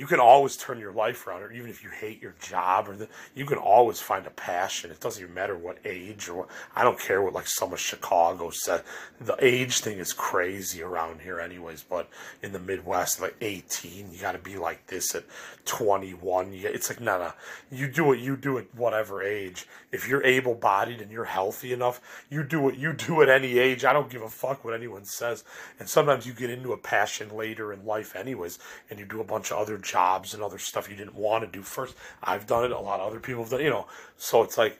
you 0.00 0.06
can 0.06 0.18
always 0.18 0.56
turn 0.56 0.80
your 0.80 0.92
life 0.92 1.26
around, 1.26 1.42
or 1.42 1.52
even 1.52 1.68
if 1.68 1.84
you 1.84 1.90
hate 1.90 2.22
your 2.22 2.34
job, 2.40 2.88
or 2.88 2.96
the, 2.96 3.06
you 3.34 3.44
can 3.44 3.58
always 3.58 4.00
find 4.00 4.26
a 4.26 4.30
passion. 4.30 4.90
It 4.90 4.98
doesn't 4.98 5.22
even 5.22 5.34
matter 5.34 5.58
what 5.58 5.76
age 5.84 6.26
or 6.26 6.36
what, 6.36 6.48
I 6.74 6.84
don't 6.84 6.98
care 6.98 7.20
what 7.20 7.34
like 7.34 7.46
some 7.46 7.74
of 7.74 7.80
Chicago 7.80 8.48
said. 8.48 8.82
The 9.20 9.36
age 9.44 9.80
thing 9.80 9.98
is 9.98 10.14
crazy 10.14 10.82
around 10.82 11.20
here, 11.20 11.38
anyways. 11.38 11.82
But 11.82 12.08
in 12.42 12.52
the 12.52 12.58
Midwest, 12.58 13.20
like 13.20 13.36
18, 13.42 14.10
you 14.10 14.18
got 14.18 14.32
to 14.32 14.38
be 14.38 14.56
like 14.56 14.86
this 14.86 15.14
at 15.14 15.24
21. 15.66 16.54
You, 16.54 16.68
it's 16.68 16.88
like 16.88 17.02
no, 17.02 17.18
no. 17.18 17.32
You 17.70 17.86
do 17.86 18.14
it. 18.14 18.20
You 18.20 18.38
do 18.38 18.56
it 18.56 18.68
whatever 18.74 19.22
age. 19.22 19.66
If 19.92 20.08
you're 20.08 20.24
able-bodied 20.24 21.02
and 21.02 21.10
you're 21.10 21.24
healthy 21.24 21.74
enough, 21.74 22.00
you 22.30 22.42
do 22.42 22.62
what 22.62 22.78
You 22.78 22.92
do 23.06 23.20
at 23.20 23.28
any 23.28 23.58
age. 23.58 23.84
I 23.84 23.92
don't 23.92 24.08
give 24.08 24.22
a 24.22 24.30
fuck 24.30 24.64
what 24.64 24.72
anyone 24.72 25.04
says. 25.04 25.44
And 25.78 25.86
sometimes 25.86 26.26
you 26.26 26.32
get 26.32 26.48
into 26.48 26.72
a 26.72 26.78
passion 26.78 27.36
later 27.36 27.70
in 27.70 27.84
life, 27.84 28.16
anyways, 28.16 28.58
and 28.88 28.98
you 28.98 29.04
do 29.04 29.20
a 29.20 29.24
bunch 29.24 29.50
of 29.50 29.58
other 29.58 29.76
jobs 29.90 30.34
and 30.34 30.42
other 30.42 30.58
stuff 30.58 30.88
you 30.88 30.96
didn't 30.96 31.14
want 31.14 31.44
to 31.44 31.50
do 31.50 31.62
first. 31.62 31.94
I've 32.22 32.46
done 32.46 32.64
it. 32.64 32.70
A 32.70 32.78
lot 32.78 33.00
of 33.00 33.08
other 33.08 33.20
people 33.20 33.42
have 33.42 33.50
done. 33.50 33.60
You 33.60 33.70
know, 33.70 33.86
so 34.16 34.42
it's 34.42 34.58
like, 34.58 34.78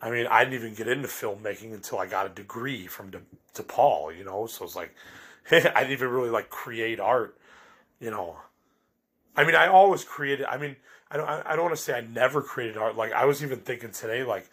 I 0.00 0.10
mean, 0.10 0.26
I 0.26 0.44
didn't 0.44 0.54
even 0.54 0.74
get 0.74 0.88
into 0.88 1.08
filmmaking 1.08 1.74
until 1.74 1.98
I 1.98 2.06
got 2.06 2.26
a 2.26 2.30
degree 2.30 2.86
from 2.86 3.10
De, 3.10 3.20
DePaul. 3.54 4.16
You 4.16 4.24
know, 4.24 4.46
so 4.46 4.64
it's 4.64 4.76
like 4.76 4.94
I 5.50 5.58
didn't 5.60 5.92
even 5.92 6.08
really 6.08 6.30
like 6.30 6.50
create 6.50 7.00
art. 7.00 7.36
You 8.00 8.10
know, 8.10 8.36
I 9.36 9.44
mean, 9.44 9.54
I 9.54 9.68
always 9.68 10.04
created. 10.04 10.46
I 10.46 10.56
mean, 10.56 10.76
I 11.10 11.16
don't. 11.16 11.28
I 11.28 11.56
don't 11.56 11.64
want 11.64 11.76
to 11.76 11.82
say 11.82 11.94
I 11.94 12.00
never 12.00 12.42
created 12.42 12.76
art. 12.76 12.96
Like 12.96 13.12
I 13.12 13.24
was 13.24 13.42
even 13.42 13.60
thinking 13.60 13.90
today, 13.90 14.22
like, 14.22 14.48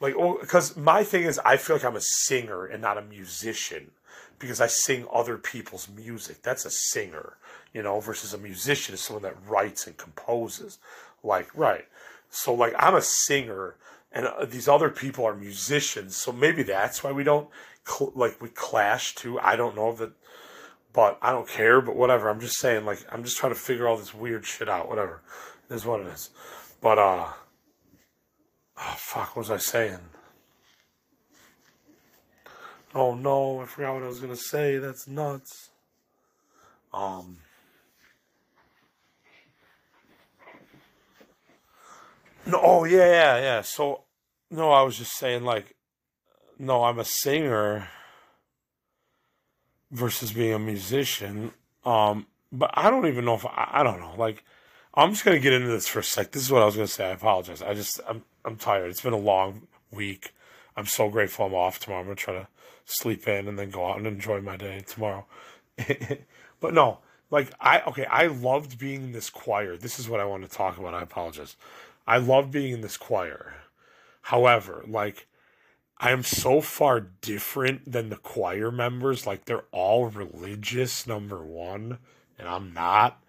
like, 0.00 0.14
oh, 0.16 0.38
because 0.40 0.76
my 0.76 1.04
thing 1.04 1.24
is, 1.24 1.40
I 1.44 1.56
feel 1.56 1.76
like 1.76 1.84
I'm 1.84 1.96
a 1.96 2.00
singer 2.00 2.64
and 2.66 2.82
not 2.82 2.98
a 2.98 3.02
musician 3.02 3.90
because 4.38 4.60
I 4.60 4.66
sing 4.66 5.06
other 5.12 5.38
people's 5.38 5.88
music. 5.88 6.42
That's 6.42 6.64
a 6.64 6.70
singer, 6.70 7.36
you 7.72 7.82
know, 7.82 8.00
versus 8.00 8.34
a 8.34 8.38
musician 8.38 8.94
is 8.94 9.00
someone 9.00 9.22
that 9.22 9.36
writes 9.48 9.86
and 9.86 9.96
composes. 9.96 10.78
Like, 11.22 11.54
right. 11.54 11.86
So, 12.30 12.52
like, 12.52 12.74
I'm 12.78 12.94
a 12.94 13.02
singer, 13.02 13.76
and 14.12 14.26
uh, 14.26 14.44
these 14.44 14.68
other 14.68 14.90
people 14.90 15.24
are 15.24 15.34
musicians. 15.34 16.16
So 16.16 16.32
maybe 16.32 16.62
that's 16.62 17.02
why 17.02 17.12
we 17.12 17.24
don't, 17.24 17.48
cl- 17.86 18.12
like, 18.14 18.40
we 18.40 18.48
clash 18.48 19.14
too. 19.14 19.38
I 19.40 19.56
don't 19.56 19.76
know 19.76 19.92
that, 19.92 20.12
but 20.92 21.18
I 21.22 21.32
don't 21.32 21.48
care, 21.48 21.80
but 21.80 21.96
whatever. 21.96 22.28
I'm 22.28 22.40
just 22.40 22.58
saying, 22.58 22.84
like, 22.84 23.04
I'm 23.10 23.24
just 23.24 23.38
trying 23.38 23.54
to 23.54 23.58
figure 23.58 23.88
all 23.88 23.96
this 23.96 24.14
weird 24.14 24.44
shit 24.44 24.68
out. 24.68 24.88
Whatever. 24.88 25.22
It 25.70 25.74
is 25.74 25.86
what 25.86 26.00
it 26.00 26.08
is. 26.08 26.30
But, 26.80 26.98
uh, 26.98 27.28
oh, 28.78 28.94
fuck, 28.96 29.34
what 29.34 29.48
was 29.48 29.50
I 29.50 29.56
saying? 29.56 29.98
Oh 32.96 33.14
no, 33.14 33.60
I 33.60 33.66
forgot 33.66 33.92
what 33.92 34.04
I 34.04 34.08
was 34.08 34.20
gonna 34.20 34.34
say. 34.34 34.78
That's 34.78 35.06
nuts. 35.06 35.68
Um. 36.94 37.36
No, 42.46 42.58
oh 42.62 42.84
yeah, 42.84 43.06
yeah, 43.06 43.38
yeah. 43.38 43.60
So, 43.60 44.04
no, 44.50 44.70
I 44.70 44.80
was 44.80 44.96
just 44.96 45.12
saying 45.12 45.44
like, 45.44 45.76
no, 46.58 46.84
I'm 46.84 46.98
a 46.98 47.04
singer 47.04 47.86
versus 49.90 50.32
being 50.32 50.54
a 50.54 50.58
musician. 50.58 51.52
Um, 51.84 52.26
but 52.50 52.70
I 52.72 52.88
don't 52.88 53.06
even 53.08 53.26
know 53.26 53.34
if 53.34 53.44
I, 53.44 53.72
I 53.74 53.82
don't 53.82 54.00
know. 54.00 54.14
Like, 54.16 54.42
I'm 54.94 55.10
just 55.10 55.22
gonna 55.22 55.38
get 55.38 55.52
into 55.52 55.68
this 55.68 55.86
for 55.86 55.98
a 55.98 56.02
sec. 56.02 56.32
This 56.32 56.44
is 56.44 56.50
what 56.50 56.62
I 56.62 56.64
was 56.64 56.76
gonna 56.76 56.86
say. 56.86 57.10
I 57.10 57.12
apologize. 57.12 57.60
I 57.60 57.74
just 57.74 58.00
I'm 58.08 58.24
I'm 58.42 58.56
tired. 58.56 58.88
It's 58.88 59.02
been 59.02 59.12
a 59.12 59.18
long 59.18 59.68
week. 59.90 60.32
I'm 60.78 60.86
so 60.86 61.10
grateful 61.10 61.44
I'm 61.44 61.52
off 61.54 61.78
tomorrow. 61.78 62.00
I'm 62.00 62.06
gonna 62.06 62.16
try 62.16 62.32
to 62.32 62.48
sleep 62.86 63.28
in, 63.28 63.48
and 63.48 63.58
then 63.58 63.70
go 63.70 63.86
out 63.86 63.98
and 63.98 64.06
enjoy 64.06 64.40
my 64.40 64.56
day 64.56 64.82
tomorrow. 64.86 65.26
but 66.60 66.72
no, 66.72 67.00
like 67.30 67.52
I 67.60 67.82
okay, 67.82 68.06
I 68.06 68.28
loved 68.28 68.78
being 68.78 69.04
in 69.04 69.12
this 69.12 69.30
choir. 69.30 69.76
This 69.76 69.98
is 69.98 70.08
what 70.08 70.20
I 70.20 70.24
want 70.24 70.42
to 70.44 70.48
talk 70.48 70.78
about. 70.78 70.94
I 70.94 71.02
apologize. 71.02 71.56
I 72.06 72.18
love 72.18 72.50
being 72.50 72.72
in 72.72 72.80
this 72.80 72.96
choir. 72.96 73.54
However, 74.22 74.84
like 74.86 75.26
I 75.98 76.10
am 76.10 76.22
so 76.22 76.60
far 76.60 77.00
different 77.00 77.90
than 77.90 78.10
the 78.10 78.16
choir 78.16 78.70
members. 78.70 79.26
Like 79.26 79.44
they're 79.44 79.64
all 79.72 80.06
religious, 80.06 81.06
number 81.06 81.44
one, 81.44 81.98
and 82.38 82.48
I'm 82.48 82.72
not. 82.72 83.22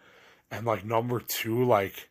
And 0.52 0.66
like 0.66 0.86
number 0.86 1.20
two, 1.20 1.64
like 1.66 2.10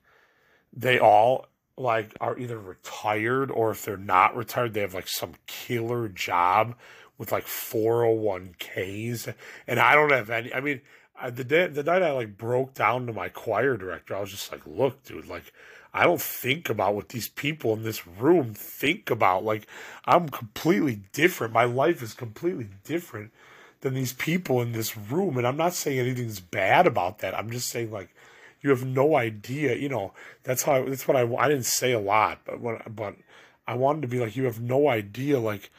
they 0.72 0.98
all 0.98 1.46
like 1.76 2.16
are 2.20 2.38
either 2.38 2.58
retired 2.58 3.50
or 3.50 3.70
if 3.70 3.84
they're 3.84 3.96
not 3.96 4.34
retired, 4.34 4.74
they 4.74 4.80
have 4.80 4.94
like 4.94 5.08
some 5.08 5.34
killer 5.46 6.08
job 6.08 6.74
with 7.18 7.32
like 7.32 7.46
401ks 7.46 9.34
and 9.66 9.80
I 9.80 9.94
don't 9.94 10.12
have 10.12 10.30
any 10.30 10.52
I 10.52 10.60
mean 10.60 10.80
I, 11.20 11.30
the 11.30 11.44
day 11.44 11.66
the 11.66 11.82
night 11.82 12.02
I 12.02 12.12
like 12.12 12.36
broke 12.36 12.74
down 12.74 13.06
to 13.06 13.12
my 13.12 13.28
choir 13.28 13.76
director 13.76 14.14
I 14.14 14.20
was 14.20 14.30
just 14.30 14.52
like 14.52 14.66
look 14.66 15.02
dude 15.04 15.26
like 15.26 15.52
I 15.94 16.04
don't 16.04 16.20
think 16.20 16.68
about 16.68 16.94
what 16.94 17.08
these 17.08 17.28
people 17.28 17.72
in 17.72 17.82
this 17.82 18.06
room 18.06 18.52
think 18.52 19.10
about 19.10 19.44
like 19.44 19.66
I'm 20.04 20.28
completely 20.28 21.00
different. 21.12 21.54
My 21.54 21.64
life 21.64 22.02
is 22.02 22.12
completely 22.12 22.68
different 22.84 23.32
than 23.80 23.94
these 23.94 24.12
people 24.12 24.60
in 24.60 24.72
this 24.72 24.94
room 24.94 25.38
and 25.38 25.46
I'm 25.46 25.56
not 25.56 25.72
saying 25.72 25.98
anything's 25.98 26.40
bad 26.40 26.86
about 26.86 27.20
that. 27.20 27.34
I'm 27.34 27.50
just 27.50 27.70
saying 27.70 27.90
like 27.90 28.14
you 28.60 28.70
have 28.70 28.84
no 28.84 29.16
idea 29.16 29.76
you 29.76 29.88
know 29.88 30.12
that's 30.42 30.64
how 30.64 30.74
I, 30.74 30.82
that's 30.82 31.08
what 31.08 31.16
I 31.16 31.22
I 31.36 31.48
didn't 31.48 31.66
say 31.66 31.92
a 31.92 32.00
lot 32.00 32.40
but 32.44 32.60
when 32.60 32.78
but 32.94 33.14
I 33.66 33.74
wanted 33.74 34.02
to 34.02 34.08
be 34.08 34.18
like 34.18 34.36
you 34.36 34.44
have 34.44 34.60
no 34.60 34.88
idea 34.88 35.40
like 35.40 35.70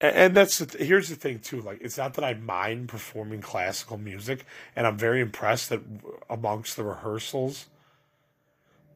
and 0.00 0.36
that's 0.36 0.58
the, 0.58 0.84
here's 0.84 1.08
the 1.08 1.14
thing 1.14 1.38
too 1.38 1.60
like 1.60 1.78
it's 1.80 1.98
not 1.98 2.14
that 2.14 2.24
i 2.24 2.34
mind 2.34 2.88
performing 2.88 3.40
classical 3.40 3.96
music 3.96 4.44
and 4.74 4.86
i'm 4.86 4.96
very 4.96 5.20
impressed 5.20 5.68
that 5.68 5.80
amongst 6.28 6.76
the 6.76 6.84
rehearsals 6.84 7.66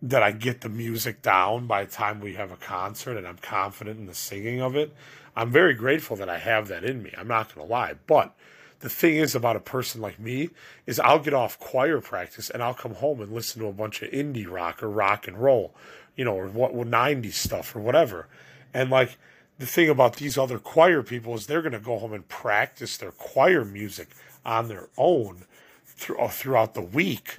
that 0.01 0.23
i 0.23 0.33
get 0.33 0.61
the 0.61 0.69
music 0.69 1.23
down 1.23 1.67
by 1.67 1.85
the 1.85 1.91
time 1.91 2.21
we 2.21 2.35
have 2.35 2.51
a 2.51 2.57
concert 2.57 3.17
and 3.17 3.27
i'm 3.27 3.39
confident 3.39 3.99
in 3.99 4.07
the 4.07 4.15
singing 4.15 4.61
of 4.61 4.75
it. 4.75 4.93
I'm 5.35 5.51
very 5.51 5.75
grateful 5.75 6.17
that 6.17 6.29
i 6.29 6.39
have 6.39 6.69
that 6.69 6.85
in 6.85 7.03
me 7.03 7.13
i'm 7.17 7.29
not 7.29 7.55
going 7.55 7.67
to 7.67 7.73
lie 7.73 7.95
but 8.07 8.35
the 8.81 8.91
thing 8.91 9.17
is 9.17 9.37
about 9.37 9.55
a 9.55 9.61
person 9.61 10.01
like 10.01 10.19
me 10.19 10.51
is 10.87 10.99
i'll 11.01 11.21
get 11.21 11.33
off 11.33 11.59
choir 11.61 12.01
practice 12.01 12.51
and 12.51 12.63
i'll 12.63 12.75
come 12.75 12.95
home 12.95 13.21
and 13.21 13.33
listen 13.33 13.63
to 13.63 13.69
a 13.69 13.73
bunch 13.73 14.03
of 14.03 14.11
indie 14.11 14.51
rock 14.51 14.83
or 14.83 14.91
rock 14.91 15.29
and 15.29 15.39
roll 15.39 15.73
you 16.17 16.25
know 16.25 16.35
or 16.35 16.49
what 16.49 16.73
90s 16.75 17.35
stuff 17.35 17.75
or 17.75 17.81
whatever. 17.81 18.29
And 18.75 18.91
like 18.91 19.19
the 19.63 19.69
thing 19.69 19.89
about 19.89 20.17
these 20.17 20.37
other 20.37 20.59
choir 20.59 21.05
people 21.05 21.35
is 21.35 21.47
they're 21.47 21.63
going 21.63 21.71
to 21.71 21.79
go 21.79 21.97
home 21.97 22.13
and 22.13 22.27
practice 22.27 22.97
their 22.97 23.13
choir 23.13 23.65
music 23.65 24.09
on 24.45 24.67
their 24.67 24.89
own 24.99 25.45
through, 25.87 26.17
throughout 26.31 26.75
the 26.75 26.83
week 26.83 27.37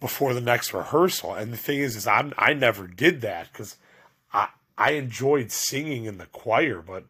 before 0.00 0.32
the 0.32 0.40
next 0.40 0.72
rehearsal. 0.72 1.34
And 1.34 1.52
the 1.52 1.58
thing 1.58 1.80
is, 1.80 1.94
is 1.94 2.06
I'm, 2.06 2.32
I 2.38 2.54
never 2.54 2.86
did 2.86 3.20
that 3.20 3.52
because 3.52 3.76
I, 4.32 4.48
I 4.78 4.92
enjoyed 4.92 5.52
singing 5.52 6.06
in 6.06 6.16
the 6.16 6.24
choir, 6.24 6.80
but 6.80 7.04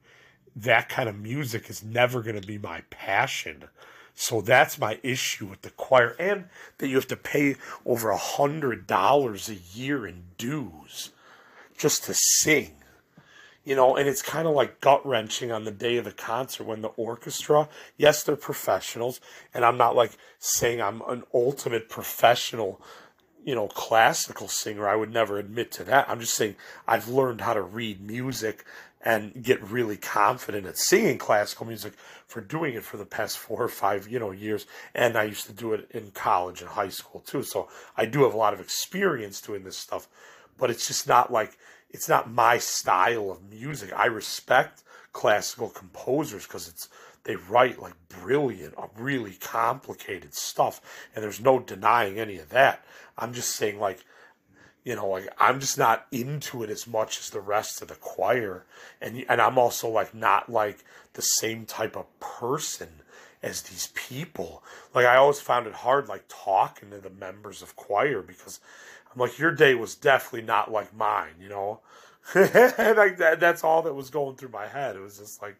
that 0.57 0.89
kind 0.89 1.09
of 1.09 1.17
music 1.17 1.71
is 1.71 1.85
never 1.85 2.21
going 2.21 2.41
to 2.41 2.47
be 2.47 2.59
my 2.59 2.81
passion. 2.91 3.63
So 4.17 4.41
that's 4.41 4.77
my 4.77 4.99
issue 5.05 5.47
with 5.47 5.63
the 5.63 5.71
choir, 5.71 6.17
and 6.19 6.47
that 6.79 6.89
you 6.89 6.97
have 6.97 7.07
to 7.07 7.17
pay 7.17 7.55
over 7.87 8.11
a 8.11 8.17
hundred 8.17 8.89
dollars 8.89 9.49
a 9.49 9.55
year 9.55 10.05
in 10.05 10.25
dues 10.37 11.11
just 11.77 12.03
to 12.07 12.15
sing 12.15 12.78
you 13.65 13.77
know, 13.77 13.97
and 13.97 14.09
it's 14.09 14.23
kind 14.23 14.49
of 14.49 14.55
like 14.55 14.81
gut 14.81 15.05
wrenching 15.07 15.53
on 15.53 15.65
the 15.65 15.71
day 15.71 15.97
of 15.99 16.05
the 16.05 16.13
concert 16.13 16.65
when 16.65 16.81
the 16.81 16.89
orchestra, 16.89 17.69
yes, 17.97 18.23
they're 18.23 18.37
professionals, 18.37 19.21
and 19.53 19.65
I'm 19.65 19.77
not 19.77 19.95
like 19.95 20.13
saying 20.39 20.81
I'm 20.81 21.03
an 21.09 21.25
ultimate 21.35 21.89
professional, 21.89 22.81
you 23.45 23.55
know, 23.55 23.69
classical 23.69 24.49
singer. 24.49 24.89
I 24.89 24.97
would 24.97 25.13
never 25.13 25.39
admit 25.39 25.71
to 25.73 25.85
that. 25.85 26.09
I'm 26.09 26.21
just 26.21 26.35
saying 26.35 26.57
I've 26.87 27.09
learned 27.09 27.43
how 27.43 27.53
to 27.53 27.63
read 27.63 28.01
music 28.01 28.65
and 29.03 29.43
get 29.43 29.63
really 29.63 29.97
confident 29.97 30.67
at 30.67 30.77
singing 30.77 31.19
classical 31.19 31.67
music 31.67 31.93
for 32.27 32.41
doing 32.41 32.75
it 32.75 32.83
for 32.83 32.97
the 32.97 33.05
past 33.05 33.39
four 33.39 33.63
or 33.63 33.69
five, 33.69 34.09
you 34.09 34.19
know, 34.19 34.31
years. 34.31 34.67
And 34.95 35.17
I 35.17 35.25
used 35.25 35.47
to 35.47 35.53
do 35.53 35.73
it 35.73 35.91
in 35.91 36.11
college 36.13 36.61
and 36.61 36.71
high 36.71 36.89
school 36.89 37.21
too. 37.21 37.43
So 37.43 37.69
I 37.97 38.07
do 38.07 38.23
have 38.23 38.35
a 38.35 38.39
lot 38.39 38.55
of 38.55 38.61
experience 38.61 39.41
doing 39.41 39.65
this 39.65 39.77
stuff, 39.77 40.09
but 40.57 40.71
it's 40.71 40.87
just 40.87 41.07
not 41.07 41.33
like 41.33 41.59
it's 41.91 42.09
not 42.09 42.31
my 42.31 42.59
style 42.59 43.31
of 43.31 43.51
music. 43.51 43.93
I 43.95 44.07
respect 44.07 44.83
classical 45.13 45.69
composers 45.69 46.47
because 46.47 46.69
it's 46.69 46.89
they 47.25 47.37
write 47.37 47.81
like 47.81 47.95
brilliant, 48.09 48.75
uh, 48.79 48.87
really 48.97 49.35
complicated 49.35 50.35
stuff, 50.35 50.81
and 51.15 51.23
there's 51.23 51.41
no 51.41 51.59
denying 51.59 52.19
any 52.19 52.39
of 52.39 52.51
that. 52.51 52.85
I'm 53.17 53.33
just 53.33 53.51
saying 53.51 53.79
like 53.79 54.05
you 54.89 54.97
know 54.97 55.07
like 55.07 55.29
i'm 55.39 55.61
just 55.61 55.77
not 55.77 56.07
into 56.11 56.63
it 56.63 56.71
as 56.71 56.87
much 56.87 57.19
as 57.21 57.31
the 57.31 57.41
rest 57.41 57.83
of 57.83 57.89
the 57.89 57.95
choir 57.97 58.65
and 59.01 59.25
and 59.29 59.41
i'm 59.41 59.59
also 59.59 59.89
like 59.89 60.15
not 60.15 60.51
like 60.51 60.85
the 61.13 61.23
same 61.23 61.67
type 61.67 61.97
of 61.97 62.07
person 62.21 62.89
as 63.43 63.63
these 63.63 63.89
people 63.95 64.63
like 64.95 65.05
i 65.05 65.17
always 65.17 65.41
found 65.41 65.67
it 65.67 65.75
hard 65.75 66.09
like 66.09 66.25
talking 66.29 66.91
to 66.91 66.99
the 66.99 67.11
members 67.11 67.61
of 67.61 67.77
choir 67.77 68.23
because 68.23 68.61
I'm 69.13 69.21
like, 69.21 69.39
your 69.39 69.53
day 69.53 69.75
was 69.75 69.95
definitely 69.95 70.47
not 70.47 70.71
like 70.71 70.95
mine, 70.95 71.35
you 71.41 71.49
know? 71.49 71.81
like 72.35 73.17
that, 73.19 73.39
that's 73.41 73.65
all 73.65 73.83
that 73.83 73.95
was 73.95 74.11
going 74.11 74.37
through 74.37 74.51
my 74.51 74.67
head. 74.67 74.97
It 74.97 75.01
was 75.01 75.19
just 75.19 75.41
like, 75.41 75.57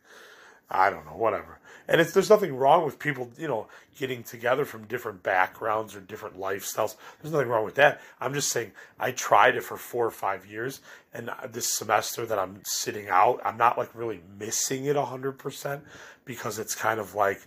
I 0.71 0.91
don't 0.91 1.07
know, 1.07 1.17
whatever. 1.17 1.59
And 1.87 2.01
it's 2.01 2.13
there's 2.13 2.29
nothing 2.29 2.55
wrong 2.55 2.85
with 2.85 2.99
people, 2.99 3.31
you 3.39 3.49
know, 3.49 3.67
getting 3.99 4.23
together 4.23 4.67
from 4.67 4.85
different 4.85 5.23
backgrounds 5.23 5.97
or 5.97 6.01
different 6.01 6.39
lifestyles. 6.39 6.97
There's 7.21 7.33
nothing 7.33 7.49
wrong 7.49 7.65
with 7.65 7.77
that. 7.77 8.01
I'm 8.21 8.35
just 8.35 8.51
saying 8.51 8.73
I 9.01 9.13
tried 9.13 9.57
it 9.57 9.63
for 9.65 9.79
four 9.79 10.05
or 10.05 10.11
five 10.11 10.45
years, 10.45 10.81
and 11.15 11.31
uh, 11.31 11.47
this 11.51 11.73
semester 11.73 12.27
that 12.27 12.39
I'm 12.39 12.61
sitting 12.65 13.09
out, 13.09 13.41
I'm 13.45 13.57
not 13.57 13.79
like 13.79 13.95
really 13.95 14.21
missing 14.39 14.85
it 14.85 14.97
hundred 14.97 15.39
percent 15.39 15.83
because 16.27 16.59
it's 16.59 16.75
kind 16.75 17.01
of 17.01 17.15
like 17.15 17.41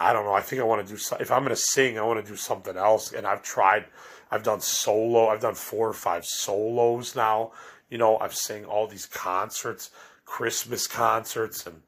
I 0.00 0.12
don't 0.12 0.24
know. 0.24 0.34
I 0.34 0.40
think 0.40 0.60
I 0.60 0.64
want 0.64 0.86
to 0.86 0.94
do 0.94 1.00
if 1.20 1.30
I'm 1.30 1.42
going 1.42 1.50
to 1.50 1.56
sing, 1.56 1.98
I 1.98 2.02
want 2.02 2.24
to 2.24 2.30
do 2.30 2.36
something 2.36 2.76
else. 2.76 3.12
And 3.12 3.24
I've 3.24 3.42
tried 3.42 3.84
I've 4.30 4.42
done 4.42 4.60
solo. 4.60 5.28
I've 5.28 5.40
done 5.40 5.54
four 5.54 5.88
or 5.88 5.94
five 5.94 6.24
solos 6.24 7.14
now. 7.14 7.52
You 7.88 7.98
know, 7.98 8.18
I've 8.18 8.34
sang 8.34 8.64
all 8.64 8.86
these 8.86 9.06
concerts, 9.06 9.90
Christmas 10.24 10.86
concerts, 10.86 11.66
and 11.66 11.82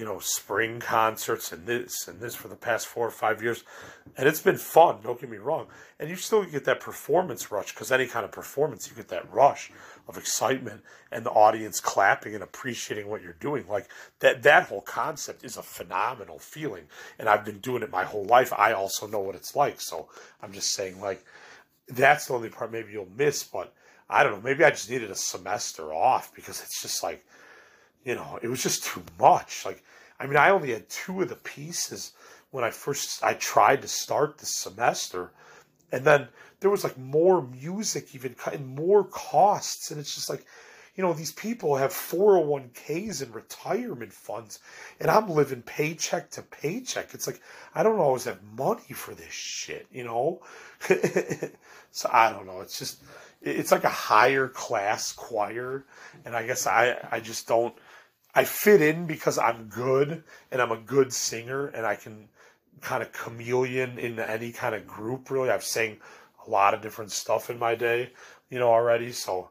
you 0.00 0.06
know, 0.06 0.18
spring 0.18 0.80
concerts, 0.80 1.52
and 1.52 1.66
this 1.66 2.08
and 2.08 2.18
this 2.20 2.34
for 2.34 2.48
the 2.48 2.56
past 2.56 2.86
four 2.86 3.06
or 3.06 3.10
five 3.10 3.42
years, 3.42 3.64
and 4.16 4.26
it's 4.26 4.40
been 4.40 4.56
fun. 4.56 4.96
Don't 5.04 5.20
get 5.20 5.28
me 5.28 5.36
wrong. 5.36 5.66
And 5.98 6.08
you 6.08 6.16
still 6.16 6.42
get 6.42 6.64
that 6.64 6.80
performance 6.80 7.52
rush 7.52 7.74
because 7.74 7.92
any 7.92 8.06
kind 8.06 8.24
of 8.24 8.32
performance, 8.32 8.88
you 8.88 8.96
get 8.96 9.08
that 9.08 9.30
rush 9.30 9.70
of 10.08 10.16
excitement 10.16 10.80
and 11.12 11.22
the 11.22 11.30
audience 11.30 11.80
clapping 11.80 12.34
and 12.34 12.42
appreciating 12.42 13.10
what 13.10 13.20
you're 13.20 13.34
doing. 13.34 13.66
Like 13.68 13.90
that. 14.20 14.42
That 14.42 14.68
whole 14.68 14.80
concept 14.80 15.44
is 15.44 15.58
a 15.58 15.62
phenomenal 15.62 16.38
feeling, 16.38 16.84
and 17.18 17.28
I've 17.28 17.44
been 17.44 17.58
doing 17.58 17.82
it 17.82 17.90
my 17.90 18.04
whole 18.04 18.24
life. 18.24 18.54
I 18.56 18.72
also 18.72 19.06
know 19.06 19.20
what 19.20 19.34
it's 19.34 19.54
like. 19.54 19.82
So 19.82 20.08
I'm 20.42 20.54
just 20.54 20.72
saying, 20.72 20.98
like 20.98 21.22
that's 21.88 22.24
the 22.24 22.32
only 22.32 22.48
part 22.48 22.72
maybe 22.72 22.92
you'll 22.92 23.06
miss. 23.18 23.44
But 23.44 23.74
I 24.08 24.22
don't 24.22 24.32
know. 24.32 24.40
Maybe 24.40 24.64
I 24.64 24.70
just 24.70 24.88
needed 24.88 25.10
a 25.10 25.14
semester 25.14 25.92
off 25.92 26.34
because 26.34 26.62
it's 26.62 26.80
just 26.80 27.02
like, 27.02 27.22
you 28.04 28.14
know, 28.14 28.38
it 28.42 28.48
was 28.48 28.62
just 28.62 28.84
too 28.84 29.02
much. 29.18 29.64
Like, 29.64 29.82
I 30.18 30.26
mean, 30.26 30.36
I 30.36 30.50
only 30.50 30.72
had 30.72 30.88
two 30.88 31.22
of 31.22 31.28
the 31.28 31.36
pieces 31.36 32.12
when 32.50 32.64
I 32.64 32.70
first 32.70 33.22
I 33.22 33.34
tried 33.34 33.82
to 33.82 33.88
start 33.88 34.38
the 34.38 34.46
semester, 34.46 35.30
and 35.92 36.04
then 36.04 36.28
there 36.60 36.70
was 36.70 36.84
like 36.84 36.98
more 36.98 37.42
music, 37.42 38.14
even 38.14 38.36
and 38.52 38.66
more 38.66 39.04
costs, 39.04 39.90
and 39.90 40.00
it's 40.00 40.14
just 40.14 40.28
like, 40.28 40.44
you 40.96 41.02
know, 41.02 41.12
these 41.12 41.32
people 41.32 41.76
have 41.76 41.92
401ks 41.92 43.22
and 43.22 43.34
retirement 43.34 44.12
funds, 44.12 44.58
and 45.00 45.10
I'm 45.10 45.28
living 45.28 45.62
paycheck 45.62 46.30
to 46.32 46.42
paycheck. 46.42 47.14
It's 47.14 47.26
like, 47.26 47.40
I 47.74 47.82
don't 47.82 47.98
always 47.98 48.24
have 48.24 48.42
money 48.42 48.92
for 48.92 49.14
this 49.14 49.32
shit, 49.32 49.86
you 49.90 50.04
know? 50.04 50.42
so 51.90 52.10
I 52.12 52.30
don't 52.30 52.46
know. 52.46 52.60
It's 52.60 52.78
just, 52.78 53.02
it's 53.40 53.72
like 53.72 53.84
a 53.84 53.88
higher 53.88 54.48
class 54.48 55.12
choir, 55.12 55.84
and 56.24 56.36
I 56.36 56.46
guess 56.46 56.66
I, 56.66 56.98
I 57.10 57.20
just 57.20 57.46
don't, 57.48 57.74
I 58.34 58.44
fit 58.44 58.80
in 58.80 59.06
because 59.06 59.38
I'm 59.38 59.64
good 59.64 60.22
and 60.50 60.62
I'm 60.62 60.72
a 60.72 60.76
good 60.76 61.12
singer 61.12 61.66
and 61.68 61.84
I 61.84 61.96
can 61.96 62.28
kind 62.80 63.02
of 63.02 63.12
chameleon 63.12 63.98
into 63.98 64.28
any 64.28 64.52
kind 64.52 64.74
of 64.74 64.86
group, 64.86 65.30
really. 65.30 65.50
I've 65.50 65.64
sang 65.64 65.98
a 66.46 66.50
lot 66.50 66.74
of 66.74 66.80
different 66.80 67.12
stuff 67.12 67.50
in 67.50 67.58
my 67.58 67.74
day, 67.74 68.12
you 68.48 68.58
know, 68.58 68.70
already. 68.70 69.12
So, 69.12 69.50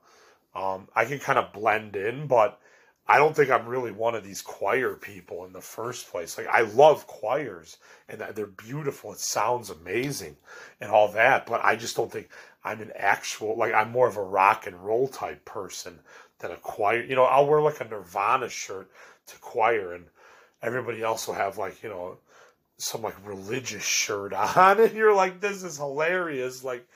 um, 0.56 0.88
I 0.96 1.06
can 1.06 1.20
kind 1.20 1.38
of 1.38 1.54
blend 1.54 1.96
in, 1.96 2.28
but 2.28 2.60
I 3.08 3.18
don't 3.18 3.36
think 3.36 3.50
I'm 3.50 3.66
really 3.66 3.92
one 3.92 4.14
of 4.14 4.24
these 4.24 4.44
choir 4.44 4.94
people 4.94 5.46
in 5.46 5.52
the 5.52 5.62
first 5.62 6.12
place. 6.12 6.38
Like 6.38 6.48
I 6.48 6.62
love 6.62 7.08
choirs 7.08 7.78
and 8.08 8.22
they're 8.36 8.46
beautiful. 8.46 9.12
It 9.12 9.20
sounds 9.20 9.72
amazing 9.72 10.38
and 10.80 10.92
all 10.92 11.12
that, 11.14 11.48
but 11.48 11.60
I 11.64 11.76
just 11.76 11.96
don't 11.96 12.12
think 12.12 12.30
I'm 12.64 12.82
an 12.82 12.92
actual 12.96 13.58
like 13.58 13.74
I'm 13.74 13.92
more 13.92 14.08
of 14.08 14.18
a 14.18 14.22
rock 14.24 14.68
and 14.68 14.76
roll 14.76 15.08
type 15.08 15.44
person 15.44 16.00
than 16.40 16.52
a 16.52 16.58
choir. 16.58 17.04
You 17.04 17.16
know, 17.16 17.24
I'll 17.24 17.48
wear 17.48 17.62
like 17.62 17.82
a 17.82 17.86
Nirvana 17.86 18.50
shirt 18.50 18.90
to 19.28 19.38
choir 19.40 19.94
and 19.94 20.06
everybody 20.62 21.02
else 21.02 21.28
will 21.28 21.36
have 21.36 21.58
like, 21.58 21.84
you 21.84 21.90
know, 21.90 22.18
some 22.78 23.02
like 23.02 23.16
religious 23.26 23.84
shirt 23.84 24.34
on 24.58 24.80
and 24.80 24.94
you're 24.94 25.14
like 25.14 25.42
this 25.42 25.64
is 25.64 25.78
hilarious 25.78 26.64
like 26.64 26.88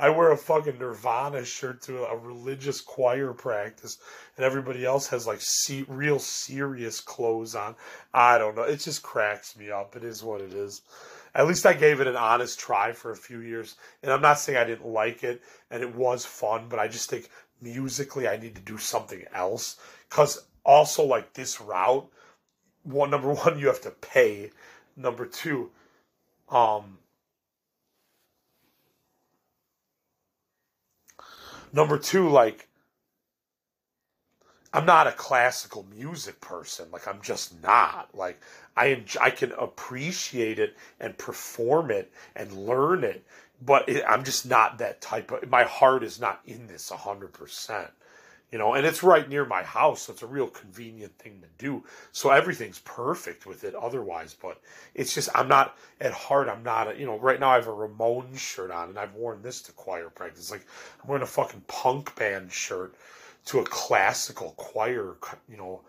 I 0.00 0.10
wear 0.10 0.30
a 0.30 0.36
fucking 0.36 0.78
Nirvana 0.78 1.44
shirt 1.44 1.82
to 1.82 2.04
a 2.04 2.16
religious 2.16 2.80
choir 2.80 3.32
practice, 3.32 3.98
and 4.36 4.46
everybody 4.46 4.84
else 4.84 5.08
has 5.08 5.26
like 5.26 5.40
real 5.88 6.20
serious 6.20 7.00
clothes 7.00 7.56
on. 7.56 7.74
I 8.14 8.38
don't 8.38 8.54
know. 8.54 8.62
It 8.62 8.76
just 8.76 9.02
cracks 9.02 9.56
me 9.56 9.72
up. 9.72 9.96
It 9.96 10.04
is 10.04 10.22
what 10.22 10.40
it 10.40 10.54
is. 10.54 10.82
At 11.34 11.48
least 11.48 11.66
I 11.66 11.72
gave 11.72 12.00
it 12.00 12.06
an 12.06 12.14
honest 12.14 12.60
try 12.60 12.92
for 12.92 13.10
a 13.10 13.16
few 13.16 13.40
years, 13.40 13.74
and 14.02 14.12
I'm 14.12 14.22
not 14.22 14.38
saying 14.38 14.56
I 14.56 14.64
didn't 14.64 14.86
like 14.86 15.24
it, 15.24 15.42
and 15.68 15.82
it 15.82 15.96
was 15.96 16.24
fun, 16.24 16.66
but 16.68 16.78
I 16.78 16.86
just 16.86 17.10
think 17.10 17.28
musically 17.60 18.28
I 18.28 18.36
need 18.36 18.54
to 18.56 18.62
do 18.62 18.78
something 18.78 19.24
else. 19.34 19.78
Cause 20.08 20.46
also 20.64 21.04
like 21.04 21.32
this 21.34 21.60
route, 21.60 22.08
one 22.82 23.10
number 23.10 23.32
one 23.34 23.58
you 23.58 23.66
have 23.66 23.82
to 23.82 23.90
pay. 23.90 24.50
Number 24.96 25.26
two, 25.26 25.70
um, 26.48 26.98
Number 31.72 31.98
two, 31.98 32.28
like, 32.28 32.68
I'm 34.72 34.86
not 34.86 35.06
a 35.06 35.12
classical 35.12 35.86
music 35.94 36.40
person. 36.40 36.90
Like, 36.90 37.06
I'm 37.06 37.20
just 37.20 37.62
not. 37.62 38.14
Like, 38.14 38.40
I 38.76 38.86
enjoy, 38.86 39.20
I 39.20 39.30
can 39.30 39.52
appreciate 39.52 40.58
it 40.58 40.76
and 41.00 41.16
perform 41.18 41.90
it 41.90 42.12
and 42.34 42.66
learn 42.66 43.04
it, 43.04 43.24
but 43.60 43.88
it, 43.88 44.04
I'm 44.08 44.24
just 44.24 44.46
not 44.46 44.78
that 44.78 45.00
type 45.00 45.30
of. 45.32 45.48
My 45.48 45.64
heart 45.64 46.02
is 46.04 46.20
not 46.20 46.40
in 46.46 46.66
this 46.66 46.90
hundred 46.90 47.32
percent. 47.32 47.88
you 48.52 48.58
know, 48.58 48.72
and 48.74 48.86
it's 48.86 49.02
right 49.02 49.28
near 49.28 49.44
my 49.44 49.62
house, 49.62 50.02
so 50.02 50.12
it's 50.12 50.22
a 50.22 50.26
real 50.26 50.46
convenient 50.48 51.18
thing 51.18 51.40
to 51.42 51.48
do. 51.58 51.84
So 52.12 52.30
everything's 52.30 52.78
perfect 52.80 53.44
with 53.46 53.64
it 53.64 53.74
otherwise, 53.74 54.34
but 54.40 54.60
it's 54.94 55.14
just 55.14 55.28
I'm 55.34 55.48
not 55.48 55.76
at 56.00 56.12
heart. 56.12 56.48
I'm 56.48 56.62
not, 56.62 56.92
a, 56.94 56.98
you 56.98 57.04
know, 57.06 57.18
right 57.18 57.38
now 57.40 57.50
I 57.50 57.56
have 57.56 57.68
a 57.68 57.72
Ramones 57.72 58.38
shirt 58.38 58.70
on, 58.70 58.88
and 58.90 58.98
I've 58.98 59.14
worn 59.14 59.42
this 59.42 59.60
to 59.62 59.72
choir 59.72 60.08
practice. 60.10 60.50
Like 60.50 60.66
I'm 61.02 61.08
wearing 61.08 61.22
a 61.22 61.26
fucking 61.26 61.62
punk 61.66 62.14
band 62.16 62.50
shirt 62.52 62.94
to 63.46 63.60
a 63.60 63.64
classical 63.64 64.52
choir, 64.56 65.16
you 65.48 65.56
know, 65.58 65.82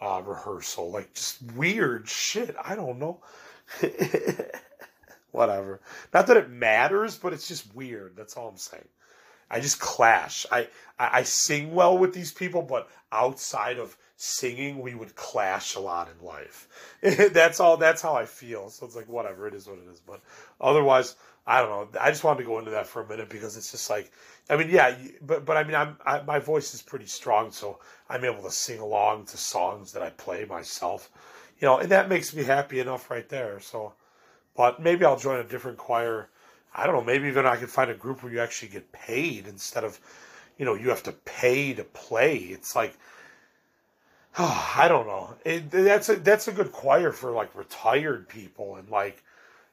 uh, 0.00 0.22
rehearsal. 0.24 0.90
Like 0.90 1.12
just 1.14 1.42
weird 1.56 2.08
shit. 2.08 2.56
I 2.62 2.74
don't 2.74 2.98
know. 2.98 3.20
Whatever. 5.30 5.80
Not 6.12 6.26
that 6.26 6.36
it 6.36 6.50
matters, 6.50 7.16
but 7.16 7.32
it's 7.32 7.48
just 7.48 7.74
weird. 7.74 8.16
That's 8.16 8.36
all 8.36 8.48
I'm 8.48 8.56
saying. 8.56 8.88
I 9.50 9.60
just 9.60 9.80
clash. 9.80 10.46
I, 10.50 10.68
I, 10.98 11.18
I 11.18 11.22
sing 11.22 11.74
well 11.74 11.96
with 11.96 12.12
these 12.12 12.32
people, 12.32 12.62
but 12.62 12.88
outside 13.12 13.78
of 13.78 13.96
singing, 14.16 14.80
we 14.80 14.94
would 14.94 15.14
clash 15.14 15.74
a 15.74 15.80
lot 15.80 16.08
in 16.08 16.26
life. 16.26 16.68
that's 17.32 17.60
all. 17.60 17.76
That's 17.76 18.02
how 18.02 18.14
I 18.14 18.26
feel. 18.26 18.68
So 18.70 18.84
it's 18.84 18.96
like 18.96 19.08
whatever. 19.08 19.46
It 19.46 19.54
is 19.54 19.66
what 19.66 19.78
it 19.78 19.88
is. 19.90 20.00
But 20.00 20.20
otherwise, 20.60 21.14
I 21.48 21.62
don't 21.62 21.70
know. 21.70 22.00
I 22.00 22.10
just 22.10 22.24
wanted 22.24 22.40
to 22.40 22.44
go 22.44 22.58
into 22.58 22.72
that 22.72 22.86
for 22.86 23.00
a 23.00 23.08
minute 23.08 23.30
because 23.30 23.56
it's 23.56 23.70
just 23.70 23.88
like, 23.88 24.12
I 24.50 24.56
mean, 24.56 24.68
yeah, 24.68 24.94
but 25.22 25.46
but 25.46 25.56
I 25.56 25.64
mean, 25.64 25.76
I'm 25.76 25.96
I, 26.04 26.20
my 26.20 26.38
voice 26.38 26.74
is 26.74 26.82
pretty 26.82 27.06
strong, 27.06 27.52
so 27.52 27.78
I'm 28.10 28.22
able 28.22 28.42
to 28.42 28.50
sing 28.50 28.80
along 28.80 29.26
to 29.26 29.38
songs 29.38 29.92
that 29.92 30.02
I 30.02 30.10
play 30.10 30.44
myself, 30.44 31.10
you 31.58 31.66
know, 31.66 31.78
and 31.78 31.90
that 31.90 32.10
makes 32.10 32.34
me 32.34 32.44
happy 32.44 32.80
enough 32.80 33.10
right 33.10 33.26
there. 33.30 33.60
So, 33.60 33.94
but 34.58 34.82
maybe 34.82 35.06
I'll 35.06 35.16
join 35.16 35.40
a 35.40 35.44
different 35.44 35.78
choir 35.78 36.28
I 36.74 36.86
don't 36.86 36.94
know, 36.94 37.04
maybe 37.04 37.26
even 37.28 37.46
I 37.46 37.56
could 37.56 37.70
find 37.70 37.90
a 37.90 37.94
group 37.94 38.22
where 38.22 38.32
you 38.32 38.40
actually 38.40 38.68
get 38.68 38.92
paid 38.92 39.48
instead 39.48 39.84
of, 39.84 39.98
you 40.58 40.64
know, 40.64 40.74
you 40.74 40.90
have 40.90 41.02
to 41.04 41.12
pay 41.12 41.74
to 41.74 41.82
play. 41.82 42.36
It's 42.36 42.76
like, 42.76 42.96
oh, 44.38 44.74
I 44.76 44.86
don't 44.88 45.06
know. 45.06 45.34
It, 45.44 45.70
that's 45.70 46.08
a 46.08 46.16
that's 46.16 46.48
a 46.48 46.52
good 46.52 46.72
choir 46.72 47.12
for 47.12 47.32
like 47.32 47.54
retired 47.56 48.28
people 48.28 48.76
and 48.76 48.88
like, 48.90 49.22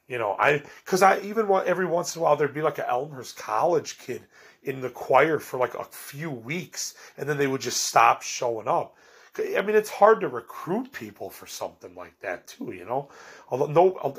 you 0.08 0.18
know, 0.18 0.36
I 0.38 0.62
because 0.84 1.02
I 1.02 1.20
even 1.20 1.48
want 1.48 1.68
every 1.68 1.86
once 1.86 2.16
in 2.16 2.20
a 2.20 2.24
while 2.24 2.36
there'd 2.36 2.54
be 2.54 2.62
like 2.62 2.78
an 2.78 2.86
Elmhurst 2.88 3.36
College 3.36 3.98
kid 3.98 4.22
in 4.64 4.80
the 4.80 4.90
choir 4.90 5.38
for 5.38 5.58
like 5.58 5.74
a 5.74 5.84
few 5.84 6.30
weeks 6.30 6.94
and 7.16 7.28
then 7.28 7.38
they 7.38 7.46
would 7.46 7.60
just 7.60 7.84
stop 7.84 8.22
showing 8.22 8.66
up. 8.66 8.96
I 9.38 9.62
mean, 9.62 9.76
it's 9.76 9.90
hard 9.90 10.20
to 10.20 10.28
recruit 10.28 10.92
people 10.92 11.30
for 11.30 11.46
something 11.46 11.94
like 11.94 12.18
that 12.20 12.46
too, 12.46 12.72
you 12.72 12.84
know. 12.84 13.08
Although 13.48 13.66
no, 13.66 14.14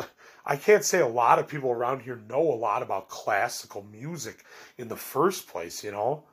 I 0.45 0.55
can't 0.55 0.83
say 0.83 0.99
a 0.99 1.07
lot 1.07 1.39
of 1.39 1.47
people 1.47 1.71
around 1.71 2.01
here 2.01 2.19
know 2.29 2.41
a 2.41 2.55
lot 2.55 2.81
about 2.81 3.09
classical 3.09 3.85
music 3.91 4.45
in 4.77 4.87
the 4.87 4.95
first 4.95 5.47
place, 5.47 5.83
you 5.83 5.91
know. 5.91 6.23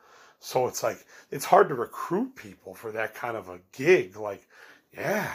So 0.40 0.66
it's 0.66 0.82
like 0.82 1.04
it's 1.30 1.44
hard 1.44 1.68
to 1.68 1.74
recruit 1.74 2.36
people 2.36 2.74
for 2.74 2.92
that 2.92 3.14
kind 3.14 3.36
of 3.36 3.48
a 3.48 3.60
gig. 3.72 4.16
Like, 4.16 4.46
yeah. 4.92 5.32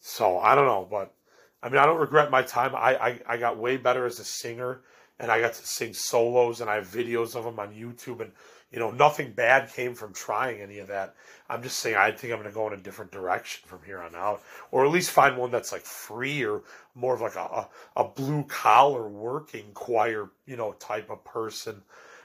So 0.00 0.38
I 0.38 0.54
don't 0.54 0.66
know, 0.66 0.86
but 0.90 1.14
I 1.62 1.68
mean, 1.68 1.78
I 1.78 1.86
don't 1.86 1.98
regret 1.98 2.30
my 2.30 2.42
time. 2.42 2.74
I 2.74 2.96
I, 2.96 3.20
I 3.26 3.36
got 3.36 3.58
way 3.58 3.76
better 3.76 4.06
as 4.06 4.18
a 4.18 4.24
singer, 4.24 4.82
and 5.18 5.30
I 5.30 5.40
got 5.40 5.54
to 5.54 5.66
sing 5.66 5.94
solos, 5.94 6.60
and 6.60 6.70
I 6.70 6.76
have 6.76 6.86
videos 6.86 7.34
of 7.34 7.44
them 7.44 7.58
on 7.58 7.74
YouTube, 7.74 8.20
and 8.20 8.32
you 8.72 8.78
know, 8.78 8.90
nothing 8.90 9.32
bad 9.32 9.72
came 9.72 9.94
from 9.94 10.12
trying 10.12 10.60
any 10.60 10.78
of 10.78 10.88
that. 10.88 11.16
I'm 11.48 11.62
just 11.62 11.80
saying 11.80 11.96
I 11.96 12.12
think 12.12 12.32
I'm 12.32 12.38
going 12.38 12.50
to 12.50 12.54
go 12.54 12.68
in 12.68 12.72
a 12.72 12.76
different 12.76 13.10
direction 13.10 13.66
from 13.66 13.80
here 13.84 13.98
on 14.00 14.14
out, 14.14 14.42
or 14.70 14.84
at 14.84 14.92
least 14.92 15.10
find 15.10 15.36
one 15.36 15.50
that's 15.50 15.72
like 15.72 15.82
free 15.82 16.44
or 16.44 16.62
more 16.94 17.14
of 17.14 17.20
like 17.20 17.34
a, 17.34 17.68
a, 17.96 18.04
blue 18.04 18.44
collar 18.44 19.08
working 19.08 19.72
choir, 19.74 20.30
you 20.46 20.56
know, 20.56 20.72
type 20.74 21.10
of 21.10 21.24
person, 21.24 21.82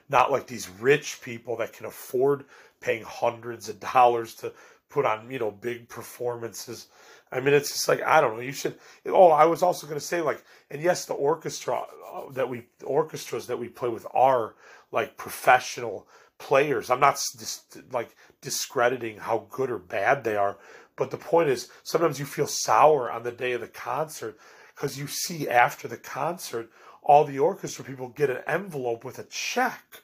not 0.10 0.32
like 0.32 0.46
these 0.46 0.70
rich 0.80 1.20
people 1.22 1.58
that 1.58 1.74
can 1.74 1.88
afford 1.88 2.46
paying 2.80 3.04
hundreds 3.04 3.68
of 3.68 3.80
dollars 3.80 4.36
to 4.36 4.54
put 4.90 5.06
on, 5.06 5.30
you 5.32 5.40
know, 5.40 5.50
big 5.50 5.90
performances. 5.90 6.88
I 7.32 7.40
mean, 7.40 7.56
it's 7.56 7.72
just 7.72 7.88
like 7.88 8.04
I 8.04 8.22
don't 8.22 8.36
know. 8.36 8.42
You 8.42 8.52
should. 8.52 8.76
Oh, 9.08 9.32
I 9.32 9.46
was 9.46 9.64
also 9.64 9.88
going 9.88 10.00
to 10.00 10.06
say 10.06 10.22
like, 10.22 10.44
and 10.70 10.80
yes, 10.80 11.06
the 11.06 11.16
orchestra 11.16 11.82
uh, 12.14 12.30
that 12.34 12.48
we 12.48 12.68
orchestras 12.84 13.48
that 13.48 13.58
we 13.58 13.68
play 13.68 13.90
with 13.90 14.06
are 14.14 14.54
like 14.92 15.18
professional 15.18 16.08
players. 16.38 16.90
I'm 16.90 17.00
not 17.00 17.22
dis- 17.38 17.64
like 17.92 18.16
discrediting 18.42 19.18
how 19.18 19.48
good 19.50 19.70
or 19.70 19.80
bad 19.80 20.24
they 20.24 20.36
are, 20.36 20.58
but 20.96 21.12
the 21.12 21.18
point 21.18 21.50
is 21.50 21.70
sometimes 21.84 22.20
you 22.20 22.26
feel 22.26 22.48
sour 22.48 23.12
on 23.12 23.24
the 23.24 23.32
day 23.32 23.54
of 23.54 23.62
the 23.62 23.68
concert 23.68 24.38
because 24.74 24.98
you 24.98 25.08
see 25.08 25.50
after 25.50 25.88
the 25.88 25.98
concert 25.98 26.70
all 27.02 27.24
the 27.24 27.40
orchestra 27.40 27.86
people 27.86 28.10
get 28.10 28.30
an 28.30 28.42
envelope 28.48 29.04
with 29.04 29.20
a 29.20 29.24
check 29.26 30.02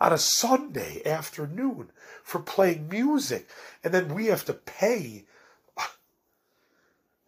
on 0.00 0.12
a 0.12 0.18
Sunday 0.18 1.02
afternoon 1.04 1.90
for 2.22 2.40
playing 2.40 2.88
music, 2.88 3.48
and 3.84 3.92
then 3.92 4.14
we 4.14 4.26
have 4.26 4.44
to 4.46 4.54
pay. 4.54 5.26
Uh, 5.76 5.82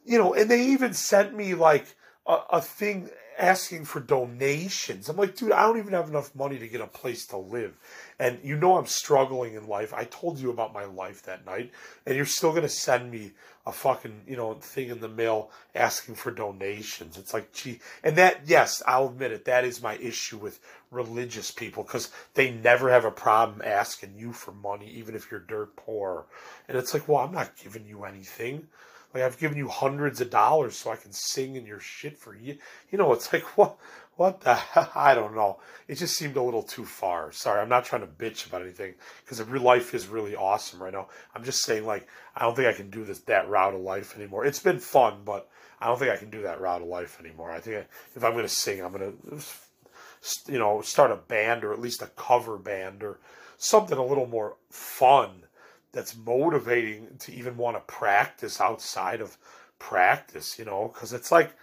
you 0.04 0.18
know, 0.18 0.34
and 0.34 0.50
they 0.50 0.66
even 0.66 0.94
sent 0.94 1.34
me 1.34 1.54
like 1.54 1.94
a, 2.26 2.38
a 2.50 2.60
thing 2.60 3.10
asking 3.38 3.84
for 3.84 4.00
donations. 4.00 5.08
I'm 5.08 5.16
like, 5.16 5.36
dude, 5.36 5.52
I 5.52 5.62
don't 5.62 5.78
even 5.78 5.92
have 5.92 6.08
enough 6.08 6.34
money 6.34 6.58
to 6.58 6.68
get 6.68 6.80
a 6.80 6.86
place 6.86 7.26
to 7.28 7.36
live. 7.36 7.76
And 8.18 8.38
you 8.42 8.56
know 8.56 8.76
I'm 8.76 8.86
struggling 8.86 9.54
in 9.54 9.66
life. 9.66 9.92
I 9.94 10.04
told 10.04 10.38
you 10.38 10.50
about 10.50 10.72
my 10.72 10.84
life 10.84 11.22
that 11.24 11.46
night, 11.46 11.72
and 12.06 12.16
you're 12.16 12.24
still 12.24 12.52
gonna 12.52 12.68
send 12.68 13.10
me 13.10 13.32
a 13.64 13.72
fucking, 13.72 14.22
you 14.26 14.36
know, 14.36 14.54
thing 14.54 14.90
in 14.90 15.00
the 15.00 15.08
mail 15.08 15.50
asking 15.74 16.16
for 16.16 16.30
donations. 16.30 17.16
It's 17.16 17.32
like, 17.32 17.52
gee, 17.52 17.80
and 18.02 18.16
that, 18.16 18.40
yes, 18.46 18.82
I'll 18.86 19.08
admit 19.08 19.32
it, 19.32 19.44
that 19.44 19.64
is 19.64 19.82
my 19.82 19.94
issue 19.96 20.36
with 20.36 20.58
religious 20.90 21.50
people 21.50 21.84
because 21.84 22.10
they 22.34 22.50
never 22.50 22.90
have 22.90 23.04
a 23.04 23.10
problem 23.10 23.62
asking 23.64 24.14
you 24.16 24.32
for 24.32 24.52
money, 24.52 24.90
even 24.90 25.14
if 25.14 25.30
you're 25.30 25.40
dirt 25.40 25.76
poor. 25.76 26.26
And 26.68 26.76
it's 26.76 26.92
like, 26.92 27.06
well, 27.08 27.18
I'm 27.18 27.32
not 27.32 27.56
giving 27.56 27.86
you 27.86 28.04
anything. 28.04 28.66
Like 29.14 29.24
I've 29.24 29.38
given 29.38 29.58
you 29.58 29.68
hundreds 29.68 30.20
of 30.20 30.30
dollars 30.30 30.76
so 30.76 30.90
I 30.90 30.96
can 30.96 31.12
sing 31.12 31.56
in 31.56 31.66
your 31.66 31.80
shit 31.80 32.16
for 32.16 32.34
you. 32.34 32.58
You 32.90 32.98
know, 32.98 33.12
it's 33.12 33.32
like 33.32 33.42
what 33.58 33.76
what 34.16 34.40
the 34.40 34.58
I 34.94 35.14
don't 35.14 35.34
know. 35.34 35.60
It 35.88 35.96
just 35.96 36.16
seemed 36.16 36.36
a 36.36 36.42
little 36.42 36.62
too 36.62 36.84
far. 36.84 37.32
Sorry, 37.32 37.60
I'm 37.60 37.68
not 37.68 37.84
trying 37.84 38.02
to 38.02 38.06
bitch 38.06 38.46
about 38.46 38.62
anything 38.62 38.94
because 39.24 39.42
real 39.42 39.62
life 39.62 39.94
is 39.94 40.08
really 40.08 40.34
awesome 40.34 40.82
right 40.82 40.92
now. 40.92 41.08
I'm 41.34 41.44
just 41.44 41.64
saying 41.64 41.86
like 41.86 42.08
I 42.36 42.42
don't 42.42 42.56
think 42.56 42.68
I 42.68 42.72
can 42.72 42.90
do 42.90 43.04
this 43.04 43.20
that 43.20 43.48
route 43.48 43.74
of 43.74 43.80
life 43.80 44.16
anymore. 44.16 44.44
It's 44.44 44.60
been 44.60 44.78
fun, 44.78 45.20
but 45.24 45.48
I 45.80 45.86
don't 45.86 45.98
think 45.98 46.12
I 46.12 46.16
can 46.16 46.30
do 46.30 46.42
that 46.42 46.60
route 46.60 46.82
of 46.82 46.88
life 46.88 47.18
anymore. 47.20 47.50
I 47.50 47.60
think 47.60 47.86
if 48.14 48.24
I'm 48.24 48.32
going 48.32 48.44
to 48.44 48.48
sing, 48.48 48.82
I'm 48.82 48.92
going 48.92 49.12
to 49.12 50.52
you 50.52 50.58
know 50.58 50.80
start 50.82 51.10
a 51.10 51.16
band 51.16 51.64
or 51.64 51.72
at 51.72 51.80
least 51.80 52.02
a 52.02 52.06
cover 52.06 52.56
band 52.56 53.02
or 53.02 53.18
something 53.56 53.98
a 53.98 54.04
little 54.04 54.26
more 54.26 54.56
fun 54.70 55.42
that's 55.92 56.16
motivating 56.16 57.08
to 57.20 57.32
even 57.32 57.56
want 57.56 57.76
to 57.76 57.92
practice 57.92 58.60
outside 58.60 59.20
of 59.20 59.36
practice, 59.78 60.58
you 60.58 60.64
know, 60.64 60.90
because 60.92 61.12
it's 61.12 61.30
like, 61.30 61.54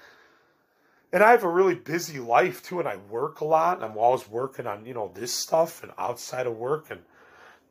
and 1.12 1.24
I 1.24 1.32
have 1.32 1.44
a 1.44 1.50
really 1.50 1.76
busy 1.76 2.20
life 2.20 2.64
too, 2.64 2.80
and 2.80 2.88
I 2.88 2.98
work 3.10 3.42
a 3.42 3.46
lot, 3.46 3.78
and 3.78 3.86
I'm 3.86 3.98
always 3.98 4.30
working 4.30 4.68
on, 4.68 4.86
you 4.86 4.94
know, 4.94 5.12
this 5.14 5.34
stuff 5.34 5.82
and 5.82 5.92
outside 5.98 6.46
of 6.46 6.56
work 6.56 6.92
and, 6.92 7.02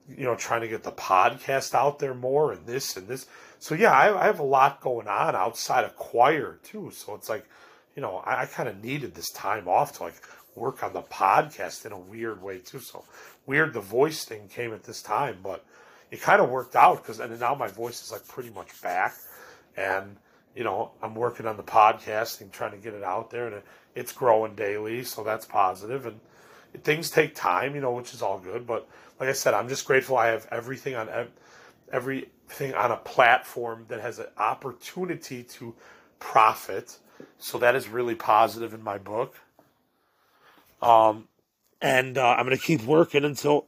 you 0.08 0.24
know, 0.24 0.34
trying 0.34 0.62
to 0.62 0.68
get 0.68 0.82
the 0.82 0.90
podcast 0.90 1.74
out 1.74 2.00
there 2.00 2.14
more 2.14 2.52
and 2.52 2.66
this 2.66 2.96
and 2.96 3.06
this. 3.06 3.26
So, 3.60 3.74
yeah, 3.74 3.92
I, 3.92 4.22
I 4.22 4.24
have 4.24 4.40
a 4.40 4.44
lot 4.44 4.80
going 4.80 5.06
on 5.06 5.36
outside 5.36 5.84
of 5.84 5.96
choir 5.96 6.58
too. 6.64 6.90
So 6.92 7.14
it's 7.14 7.28
like, 7.28 7.46
you 7.94 8.02
know, 8.02 8.16
I, 8.24 8.42
I 8.42 8.46
kind 8.46 8.68
of 8.68 8.82
needed 8.82 9.14
this 9.14 9.30
time 9.30 9.68
off 9.68 9.98
to 9.98 10.04
like 10.04 10.20
work 10.56 10.82
on 10.82 10.92
the 10.92 11.02
podcast 11.02 11.86
in 11.86 11.92
a 11.92 11.98
weird 11.98 12.42
way 12.42 12.58
too. 12.58 12.80
So 12.80 13.04
weird 13.46 13.72
the 13.72 13.80
voice 13.80 14.24
thing 14.24 14.48
came 14.48 14.72
at 14.72 14.82
this 14.82 15.02
time, 15.02 15.38
but 15.42 15.64
it 16.10 16.20
kind 16.20 16.40
of 16.40 16.50
worked 16.50 16.76
out 16.76 17.02
because 17.02 17.20
and 17.20 17.38
now 17.40 17.54
my 17.54 17.68
voice 17.68 18.02
is 18.02 18.12
like 18.12 18.26
pretty 18.28 18.50
much 18.50 18.80
back, 18.82 19.14
and 19.76 20.16
you 20.54 20.64
know 20.64 20.92
I'm 21.02 21.14
working 21.14 21.46
on 21.46 21.56
the 21.56 21.62
podcasting, 21.62 22.50
trying 22.50 22.72
to 22.72 22.78
get 22.78 22.94
it 22.94 23.04
out 23.04 23.30
there, 23.30 23.46
and 23.46 23.56
it, 23.56 23.64
it's 23.94 24.12
growing 24.12 24.54
daily, 24.54 25.04
so 25.04 25.22
that's 25.24 25.44
positive. 25.46 26.06
And 26.06 26.20
things 26.84 27.10
take 27.10 27.34
time, 27.34 27.74
you 27.74 27.80
know, 27.80 27.92
which 27.92 28.14
is 28.14 28.22
all 28.22 28.38
good. 28.38 28.66
But 28.66 28.88
like 29.20 29.28
I 29.28 29.32
said, 29.32 29.54
I'm 29.54 29.68
just 29.68 29.84
grateful 29.86 30.16
I 30.16 30.28
have 30.28 30.46
everything 30.50 30.94
on 30.94 31.08
everything 31.92 32.74
on 32.74 32.90
a 32.92 32.96
platform 32.96 33.86
that 33.88 34.00
has 34.00 34.18
an 34.18 34.26
opportunity 34.36 35.42
to 35.42 35.74
profit. 36.18 36.98
So 37.38 37.58
that 37.58 37.74
is 37.74 37.88
really 37.88 38.14
positive 38.14 38.74
in 38.74 38.82
my 38.82 38.98
book. 38.98 39.36
Um, 40.80 41.28
and 41.80 42.18
uh, 42.18 42.28
I'm 42.38 42.46
going 42.46 42.56
to 42.56 42.62
keep 42.62 42.82
working 42.84 43.24
until 43.24 43.66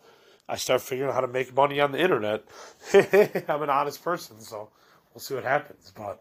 I 0.51 0.57
start 0.57 0.81
figuring 0.81 1.09
out 1.09 1.15
how 1.15 1.21
to 1.21 1.29
make 1.29 1.55
money 1.55 1.81
on 1.81 1.93
the 1.93 2.01
internet. 2.01 2.45
I'm 2.93 3.63
an 3.63 3.71
honest 3.71 4.03
person, 4.03 4.41
so 4.41 4.69
we'll 5.15 5.21
see 5.21 5.35
what 5.35 5.45
happens. 5.45 5.93
But 5.97 6.21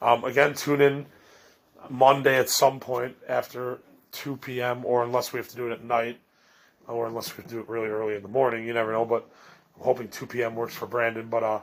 um, 0.00 0.24
again, 0.24 0.54
tune 0.54 0.80
in 0.80 1.06
Monday 1.90 2.38
at 2.38 2.48
some 2.48 2.80
point 2.80 3.16
after 3.28 3.80
2 4.12 4.38
p.m. 4.38 4.82
or 4.86 5.04
unless 5.04 5.34
we 5.34 5.38
have 5.38 5.48
to 5.48 5.56
do 5.56 5.68
it 5.68 5.72
at 5.72 5.84
night 5.84 6.18
or 6.86 7.06
unless 7.06 7.36
we 7.36 7.44
do 7.44 7.60
it 7.60 7.68
really 7.68 7.88
early 7.88 8.16
in 8.16 8.22
the 8.22 8.28
morning. 8.28 8.66
You 8.66 8.72
never 8.72 8.92
know, 8.92 9.04
but 9.04 9.28
I'm 9.76 9.84
hoping 9.84 10.08
2 10.08 10.26
p.m. 10.26 10.54
works 10.54 10.74
for 10.74 10.86
Brandon. 10.86 11.28
But 11.28 11.42
uh, 11.42 11.60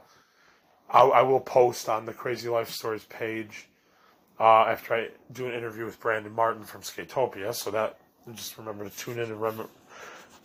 I, 0.92 1.02
I 1.02 1.22
will 1.24 1.40
post 1.40 1.90
on 1.90 2.06
the 2.06 2.14
Crazy 2.14 2.48
Life 2.48 2.70
Stories 2.70 3.06
page 3.06 3.68
uh, 4.40 4.66
after 4.66 4.94
I 4.94 5.08
do 5.32 5.48
an 5.48 5.54
interview 5.56 5.86
with 5.86 6.00
Brandon 6.00 6.32
Martin 6.32 6.64
from 6.64 6.82
Skatopia. 6.82 7.56
So 7.56 7.72
that 7.72 7.98
just 8.36 8.56
remember 8.60 8.88
to 8.88 8.96
tune 8.96 9.16
in 9.16 9.32
and 9.32 9.42
remember 9.42 9.68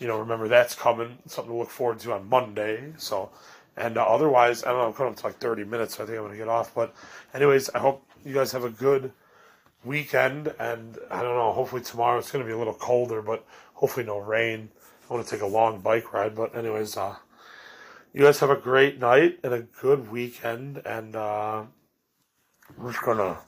you 0.01 0.07
know, 0.09 0.19
remember 0.19 0.49
that's 0.49 0.75
coming. 0.75 1.19
Something 1.27 1.53
to 1.53 1.59
look 1.59 1.71
forward 1.71 2.01
to 2.01 2.15
on 2.15 2.29
Monday. 2.29 2.93
So, 2.97 3.31
and 3.77 3.99
uh, 3.99 4.03
otherwise, 4.03 4.65
I 4.65 4.71
don't 4.71 4.79
know. 4.79 4.87
I'm 4.87 4.95
coming 4.95 5.13
up 5.13 5.19
to 5.21 5.27
like 5.27 5.39
30 5.39 5.65
minutes, 5.65 5.97
so 5.97 6.03
I 6.03 6.07
think 6.07 6.19
I'm 6.19 6.25
gonna 6.25 6.39
get 6.39 6.49
off. 6.49 6.75
But, 6.75 6.95
anyways, 7.35 7.71
I 7.71 7.79
hope 7.79 8.05
you 8.25 8.35
guys 8.35 8.51
have 8.53 8.65
a 8.65 8.71
good 8.71 9.13
weekend, 9.85 10.53
and 10.59 10.99
I 11.11 11.23
don't 11.23 11.37
know. 11.37 11.53
Hopefully 11.53 11.83
tomorrow 11.83 12.19
it's 12.19 12.33
gonna 12.33 12.47
be 12.47 12.53
a 12.53 12.59
little 12.59 12.75
colder, 12.75 13.21
but 13.21 13.47
hopefully 13.75 14.07
no 14.07 14.19
rain. 14.19 14.71
I 15.09 15.15
want 15.15 15.27
to 15.27 15.31
take 15.31 15.43
a 15.43 15.47
long 15.47 15.81
bike 15.81 16.13
ride, 16.13 16.35
but 16.35 16.57
anyways, 16.57 16.97
uh, 16.97 17.17
you 18.15 18.23
guys 18.23 18.41
have 18.41 18.51
a 18.51 18.57
great 18.57 18.99
night 18.99 19.39
and 19.45 19.53
a 19.53 19.61
good 19.61 20.11
weekend, 20.11 20.79
and 20.87 21.15
uh, 21.15 21.65
I'm 22.79 22.91
just 22.91 23.03
gonna 23.03 23.39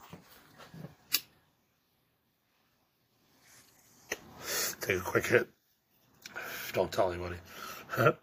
take 4.80 4.98
a 4.98 5.00
quick 5.00 5.26
hit. 5.26 5.48
Don't 6.72 6.90
tell 6.90 7.12
anybody. 7.12 7.36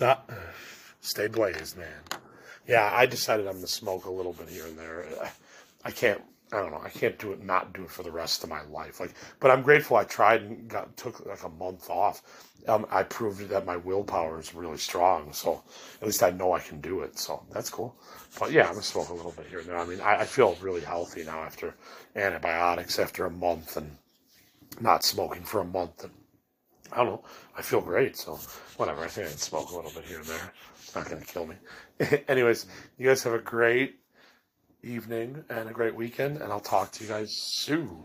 Not 0.00 0.28
stay 1.00 1.28
blazed, 1.28 1.78
man. 1.78 2.02
Yeah, 2.66 2.90
I 2.92 3.06
decided 3.06 3.46
I'm 3.46 3.54
gonna 3.54 3.66
smoke 3.66 4.04
a 4.04 4.10
little 4.10 4.32
bit 4.32 4.48
here 4.48 4.66
and 4.66 4.78
there. 4.78 5.06
I 5.84 5.90
can't. 5.90 6.20
I 6.52 6.56
don't 6.58 6.70
know. 6.70 6.82
I 6.84 6.90
can't 6.90 7.18
do 7.18 7.32
it. 7.32 7.42
Not 7.42 7.72
do 7.72 7.84
it 7.84 7.90
for 7.90 8.02
the 8.02 8.10
rest 8.10 8.44
of 8.44 8.50
my 8.50 8.62
life. 8.64 9.00
Like, 9.00 9.14
but 9.40 9.50
I'm 9.50 9.62
grateful. 9.62 9.96
I 9.96 10.04
tried 10.04 10.42
and 10.42 10.68
got 10.68 10.94
took 10.98 11.24
like 11.24 11.44
a 11.44 11.48
month 11.48 11.88
off. 11.88 12.22
Um, 12.68 12.86
I 12.90 13.02
proved 13.04 13.48
that 13.48 13.64
my 13.66 13.76
willpower 13.76 14.38
is 14.38 14.54
really 14.54 14.76
strong. 14.76 15.32
So 15.32 15.62
at 16.00 16.06
least 16.06 16.22
I 16.22 16.30
know 16.30 16.52
I 16.52 16.60
can 16.60 16.80
do 16.80 17.00
it. 17.00 17.18
So 17.18 17.42
that's 17.52 17.70
cool. 17.70 17.96
But 18.38 18.52
yeah, 18.52 18.64
I'm 18.66 18.72
gonna 18.72 18.82
smoke 18.82 19.08
a 19.08 19.14
little 19.14 19.32
bit 19.32 19.46
here 19.46 19.60
and 19.60 19.68
there. 19.68 19.78
I 19.78 19.86
mean, 19.86 20.00
I, 20.00 20.16
I 20.20 20.24
feel 20.24 20.56
really 20.60 20.82
healthy 20.82 21.24
now 21.24 21.40
after 21.42 21.74
antibiotics 22.14 22.98
after 22.98 23.24
a 23.24 23.30
month 23.30 23.76
and 23.78 23.96
not 24.80 25.04
smoking 25.04 25.42
for 25.42 25.60
a 25.60 25.64
month. 25.64 26.04
And 26.04 26.12
I 26.92 26.98
don't 26.98 27.06
know. 27.06 27.24
I 27.56 27.62
feel 27.62 27.80
great. 27.80 28.16
So 28.16 28.38
whatever. 28.76 29.02
I 29.02 29.08
think 29.08 29.26
I 29.26 29.30
can 29.30 29.38
smoke 29.38 29.70
a 29.70 29.76
little 29.76 29.90
bit 29.90 30.04
here 30.04 30.18
and 30.18 30.26
there. 30.26 30.52
It's 30.76 30.94
not 30.94 31.08
gonna 31.08 31.22
kill 31.22 31.46
me. 31.46 31.56
Anyways, 32.28 32.66
you 32.98 33.06
guys 33.06 33.22
have 33.22 33.34
a 33.34 33.38
great 33.38 33.96
evening 34.82 35.44
and 35.48 35.68
a 35.68 35.72
great 35.72 35.94
weekend, 35.94 36.38
and 36.38 36.52
I'll 36.52 36.60
talk 36.60 36.92
to 36.92 37.04
you 37.04 37.10
guys 37.10 37.32
soon. 37.32 38.04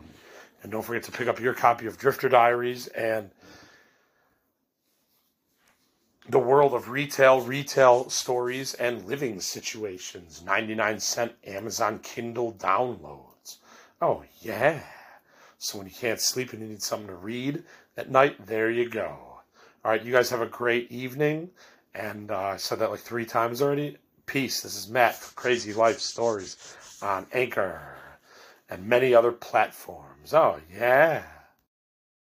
And 0.64 0.72
don't 0.72 0.84
forget 0.84 1.04
to 1.04 1.12
pick 1.12 1.28
up 1.28 1.40
your 1.40 1.54
copy 1.54 1.86
of 1.86 1.98
Drifter 1.98 2.30
Diaries 2.30 2.88
and 2.88 3.30
the 6.30 6.40
world 6.40 6.74
of 6.74 6.90
retail, 6.90 7.42
retail 7.42 8.10
stories, 8.10 8.74
and 8.76 9.06
living 9.06 9.40
situations. 9.40 10.44
99 10.46 11.00
cent 11.00 11.32
Amazon 11.46 12.00
Kindle 12.00 12.54
downloads. 12.54 13.58
Oh, 14.02 14.24
yeah. 14.42 14.82
So 15.58 15.78
when 15.78 15.88
you 15.88 15.94
can't 15.94 16.22
sleep 16.22 16.54
and 16.54 16.62
you 16.62 16.68
need 16.68 16.84
something 16.84 17.08
to 17.08 17.16
read 17.16 17.64
at 17.96 18.12
night, 18.12 18.46
there 18.46 18.70
you 18.70 18.90
go. 18.90 19.18
All 19.84 19.92
right, 19.92 20.04
you 20.04 20.12
guys 20.12 20.30
have 20.30 20.42
a 20.42 20.48
great 20.48 20.92
evening. 20.92 21.50
And 21.96 22.30
uh, 22.30 22.38
I 22.38 22.58
said 22.58 22.80
that 22.80 22.92
like 22.92 23.00
three 23.00 23.26
times 23.26 23.62
already. 23.62 23.98
Peace. 24.26 24.62
This 24.62 24.76
is 24.76 24.90
Matt 24.90 25.16
for 25.16 25.34
Crazy 25.36 25.74
Life 25.74 26.00
Stories 26.00 26.76
on 27.02 27.26
Anchor 27.34 27.98
and 28.70 28.86
many 28.86 29.14
other 29.14 29.32
platforms. 29.32 30.34
Oh, 30.34 30.60
yeah. 30.72 31.24